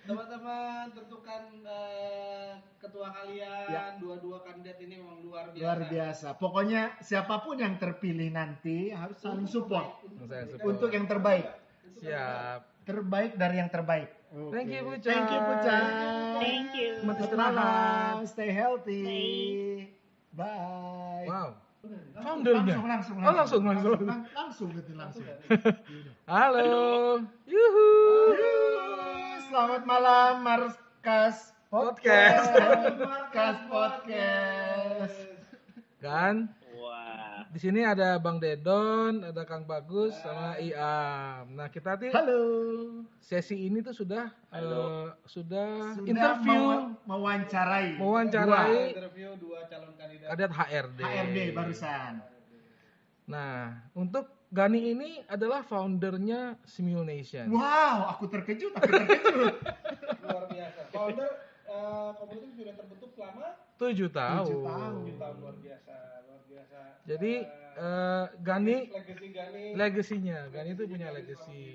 [0.03, 2.51] teman-teman tentukan eh,
[2.83, 3.95] ketua kalian Ya.
[3.95, 6.29] dua-dua kandidat ini memang luar biasa Luar biasa.
[6.35, 10.67] Pokoknya siapa pun yang terpilih nanti harus saling support support.
[10.67, 11.47] untuk yang terbaik.
[12.03, 12.83] Siap.
[12.83, 14.11] Terbaik dari yang terbaik.
[14.31, 14.81] Thank you.
[14.87, 15.03] Pucai.
[15.03, 15.83] Thank you, Pucai.
[16.39, 16.91] Thank you.
[17.03, 18.15] Selamat istirahat.
[18.31, 19.03] Stay healthy.
[20.31, 20.47] Bye.
[20.47, 21.27] Bye.
[21.27, 21.49] Wow.
[22.15, 22.77] Foundernya.
[22.79, 24.01] Langsung, langsung, Oh, langsung, langsung.
[24.07, 25.25] Lang- langsung, gitu, langsung.
[26.29, 26.71] Halo.
[27.49, 27.89] Yuhu.
[29.51, 32.55] Selamat malam, Markas Podcast.
[33.03, 35.17] Markas Podcast.
[35.99, 36.53] Kan?
[37.51, 41.51] Di sini ada Bang Dedon, ada Kang Bagus, sama Iam.
[41.53, 42.43] Nah kita tuh Halo.
[43.19, 44.63] sesi ini tuh sudah eh,
[45.27, 47.99] sudah, Sudah interview mewa- mewawancarai.
[47.99, 48.95] Mewawancarai.
[48.95, 50.99] interview dua calon kandidat kadet HRD.
[51.01, 52.13] Dua HRD barusan.
[53.27, 57.47] Nah untuk Gani ini adalah foundernya Simulation.
[57.51, 59.55] Wow, aku terkejut, aku terkejut.
[60.23, 61.31] luar biasa founder
[61.65, 63.47] eh, komunitas sudah terbentuk selama
[63.77, 64.39] Tujuh tahun.
[64.43, 64.91] Tujuh tahun.
[64.95, 65.95] tujuh tahun luar biasa luar biasa
[67.11, 67.33] Jadi
[67.75, 68.79] eh, Gani
[69.75, 71.75] legasinya, Gani itu punya legacy.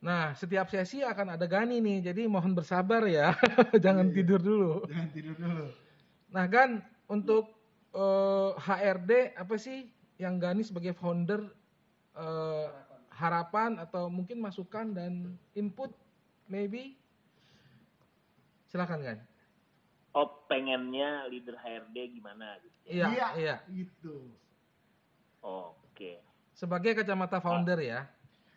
[0.00, 3.36] Nah, setiap sesi akan ada Gani nih, jadi mohon bersabar ya,
[3.84, 4.82] jangan tidur dulu.
[4.90, 5.66] Jangan tidur dulu.
[6.34, 7.54] Nah, Gan, untuk
[7.94, 9.86] eh, HRD apa sih
[10.18, 11.46] yang Gani sebagai founder
[12.18, 12.66] eh,
[13.14, 15.94] harapan atau mungkin masukan dan input
[16.50, 16.98] maybe?
[18.72, 19.29] Silakan Gan.
[20.12, 22.76] Oh pengennya leader HRD gimana gitu.
[22.86, 23.56] Iya, iya.
[23.66, 24.26] Gitu.
[25.40, 26.20] Oh, Oke.
[26.52, 28.04] Sebagai kacamata founder ya.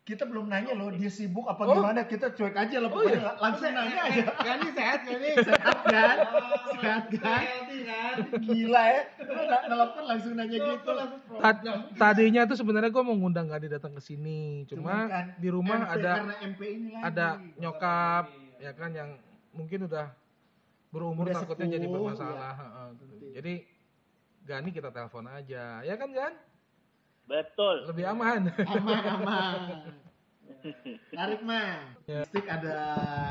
[0.04, 1.80] Kita belum nanya loh, dia sibuk apa Oh.
[1.80, 3.40] gimana, kita cuek aja lah Oh, iya.
[3.40, 4.24] langsung nanya aja.
[4.36, 6.18] Gani sehat Gani Sehat kan?
[6.76, 7.42] Sehat kan?
[7.64, 9.02] kan Gila ya,
[9.66, 10.92] nelfon langsung nanya gitu.
[11.40, 11.64] Ta-
[11.96, 16.12] tadinya tuh sebenarnya gue mau ngundang Gani datang ke sini, cuma kan di rumah ada
[16.20, 17.04] karena MP ini lagi.
[17.08, 18.26] ada nyokap
[18.60, 19.10] ya kan yang
[19.52, 20.12] mungkin udah
[20.94, 22.54] berumur Udah takutnya jadi sepuh, bermasalah.
[22.54, 23.26] heeh, gitu.
[23.34, 23.54] Jadi
[24.44, 26.34] Gani kita telepon aja, ya kan Gan?
[27.26, 27.88] Betul.
[27.90, 28.42] Lebih aman.
[28.52, 30.04] aman aman
[31.12, 31.92] tarik man
[32.28, 32.80] stick ada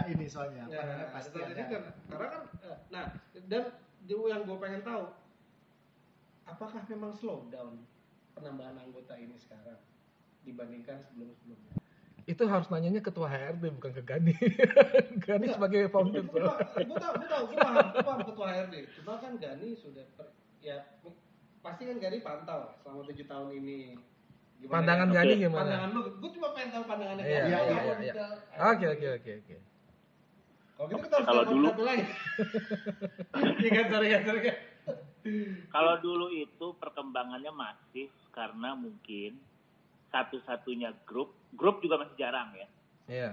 [0.08, 1.52] ini soalnya Ya, pasti ada.
[1.64, 3.04] Kan, karena kan, eh, nah,
[3.48, 3.64] dan
[4.04, 5.04] di- yang gue pengen tahu,
[6.44, 7.84] apakah memang slow down
[8.32, 9.80] penambahan anggota ini sekarang
[10.42, 11.81] dibandingkan sebelum-sebelumnya?
[12.22, 14.34] Itu harus nanyanya ketua HRD bukan ke Gani.
[15.26, 16.22] Gani sebagai founder.
[16.22, 18.74] Gue tahu, gue tahu, gue paham, gue paham ketua HRD.
[19.00, 20.76] Cuma kan Gani sudah, per- ya
[21.60, 23.78] pasti kan Gani pantau selama tujuh tahun ini.
[24.62, 25.14] Gimana Pandangan ya?
[25.18, 25.58] Gani gimana?
[25.58, 28.14] Pandangan lu, gue cuma pengen tahu pandangannya Iya, iya, iya, iya.
[28.70, 29.56] Oke oke oke oke.
[30.72, 32.04] Kalau gitu kita harus Kalau dulu- satu lagi.
[33.62, 34.40] Iya kan, sorry kan, sorry.
[35.70, 39.38] Kalau dulu itu perkembangannya masif karena mungkin
[40.12, 42.68] satu-satunya grup, grup juga masih jarang ya.
[43.08, 43.30] Iya.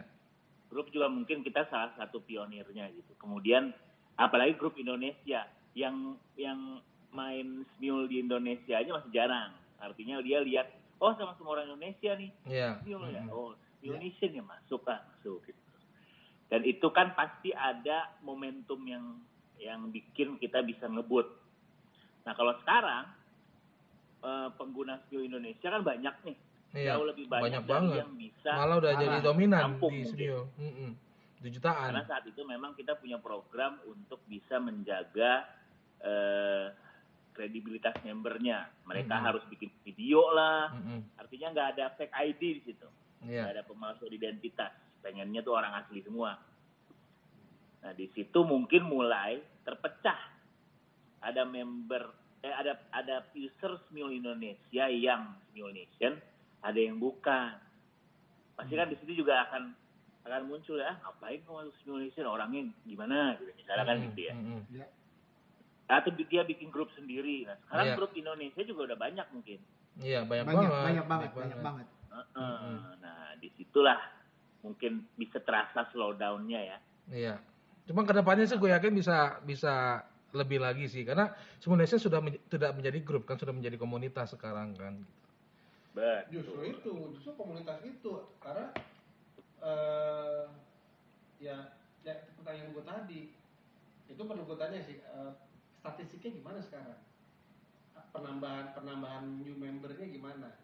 [0.72, 3.12] Grup juga mungkin kita salah satu pionirnya gitu.
[3.20, 3.76] Kemudian
[4.16, 6.80] apalagi grup Indonesia yang yang
[7.12, 9.52] main Smule di Indonesia aja masih jarang.
[9.82, 10.68] Artinya dia lihat,
[11.02, 12.70] oh sama-sama orang Indonesia nih, Iya.
[12.86, 13.24] Smule ya.
[13.34, 15.62] Oh, Indonesia ya masuk lah, masuk gitu.
[16.50, 19.22] Dan itu kan pasti ada momentum yang
[19.60, 21.28] yang bikin kita bisa ngebut.
[22.26, 23.06] Nah kalau sekarang
[24.22, 26.38] eh, pengguna Smule Indonesia kan banyak nih,
[26.70, 26.94] Iya.
[26.96, 27.98] jauh lebih banyak, Banyak banget.
[28.06, 30.46] yang bisa Malah udah jadi dominan kampung di studio.
[30.56, 30.92] Mm-mm.
[31.40, 31.90] Tujuh jutaan.
[31.90, 35.50] Karena saat itu memang kita punya program untuk bisa menjaga
[36.00, 36.72] eh,
[37.30, 38.72] kredibilitas membernya.
[38.84, 39.24] Mereka Mhm.
[39.24, 40.72] harus bikin video lah.
[40.72, 41.04] Mm-mm.
[41.16, 42.88] Artinya nggak ada fake ID di situ.
[43.22, 43.44] Iya.
[43.44, 44.72] Nggak ada pemalsu identitas.
[45.00, 46.40] Pengennya tuh orang asli semua.
[47.80, 50.20] Nah di situ mungkin mulai terpecah.
[51.20, 52.04] Ada member,
[52.40, 56.16] eh ada ada user Smule Indonesia yang Smule Nation,
[56.60, 57.56] ada yang bukan.
[58.56, 59.72] Pasti kan di situ juga akan
[60.28, 63.52] akan muncul ya, ngapain kamu masuk Nation orangnya gimana gitu.
[63.56, 64.08] Misalnya kan Mm-mm.
[64.12, 64.34] gitu ya.
[64.36, 64.62] Mm-mm.
[65.90, 67.50] Atau dia bikin grup sendiri.
[67.50, 67.96] Nah sekarang Iya.
[67.98, 69.60] grup Indonesia juga udah banyak mungkin.
[70.00, 70.86] Iya banyak, banyak banget.
[70.86, 72.36] banyak banget banyak banget Heeh.
[72.38, 72.78] Mm-mm.
[73.02, 74.00] Nah di situlah
[74.60, 76.78] mungkin bisa terasa slowdownnya ya.
[77.10, 77.36] Iya.
[77.88, 82.38] Cuma ke depannya sih gue yakin bisa bisa lebih lagi sih karena Simulation sudah men-
[82.46, 85.02] tidak menjadi grup kan sudah menjadi komunitas sekarang kan.
[86.00, 86.32] Betul.
[86.32, 88.72] Justru itu, justru komunitas itu karena
[89.60, 90.44] eh
[91.38, 93.22] ya, ya pertanyaan gue tadi
[94.08, 95.32] itu perlu gue tanya sih eh,
[95.76, 96.96] statistiknya gimana sekarang
[98.10, 100.56] penambahan penambahan new membernya gimana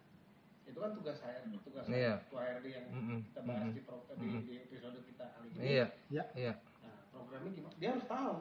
[0.64, 2.18] itu kan tugas saya tugas Iya.
[2.24, 3.18] ketua HRD yang Mm-mm.
[3.30, 3.76] kita bahas Mm-mm.
[3.76, 5.86] di, pro- di, di episode kita kali ini Iya.
[6.10, 6.24] Ya.
[6.32, 6.52] Iya.
[6.82, 8.34] nah, programnya gimana dia harus tahu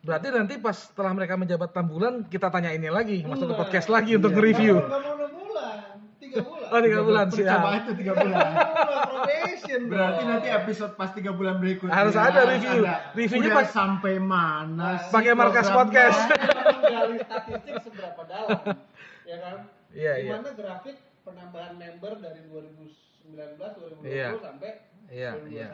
[0.00, 3.60] Berarti nanti pas setelah mereka menjabat 6 bulan kita tanya ini lagi, masuk ke Iya.
[3.60, 4.36] podcast lagi untuk Iya.
[4.38, 4.74] nge-review.
[4.80, 5.78] Nggak mau enam bulan
[6.30, 7.36] tiga bulan Oh, tiga bulan siap.
[7.42, 8.44] percobaan itu tiga bulan
[9.04, 12.82] probation berarti nanti episode pas tiga bulan berikutnya Harus ada review.
[13.12, 16.18] Reviewnya Udah pas- sampai mana sih Pakai markas podcast.
[16.70, 18.60] menggali statistik seberapa dalam
[19.22, 19.56] ya kan
[19.90, 20.30] Iya, iya.
[20.32, 22.94] gimana grafik penambahan member dari 2019
[23.58, 24.28] 2020 Iya.
[24.38, 24.70] sampai
[25.10, 25.66] Iya, 2021 iya.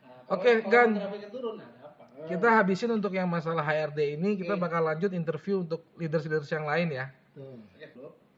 [0.00, 0.90] Nah, Oke, kalau, Gan.
[1.28, 4.62] turun ada apa Kita habisin untuk yang masalah HRD ini, kita Oke.
[4.62, 7.06] bakal lanjut interview untuk leaders-leaders yang lain ya.
[7.30, 7.44] Tuh.
[7.44, 7.60] belum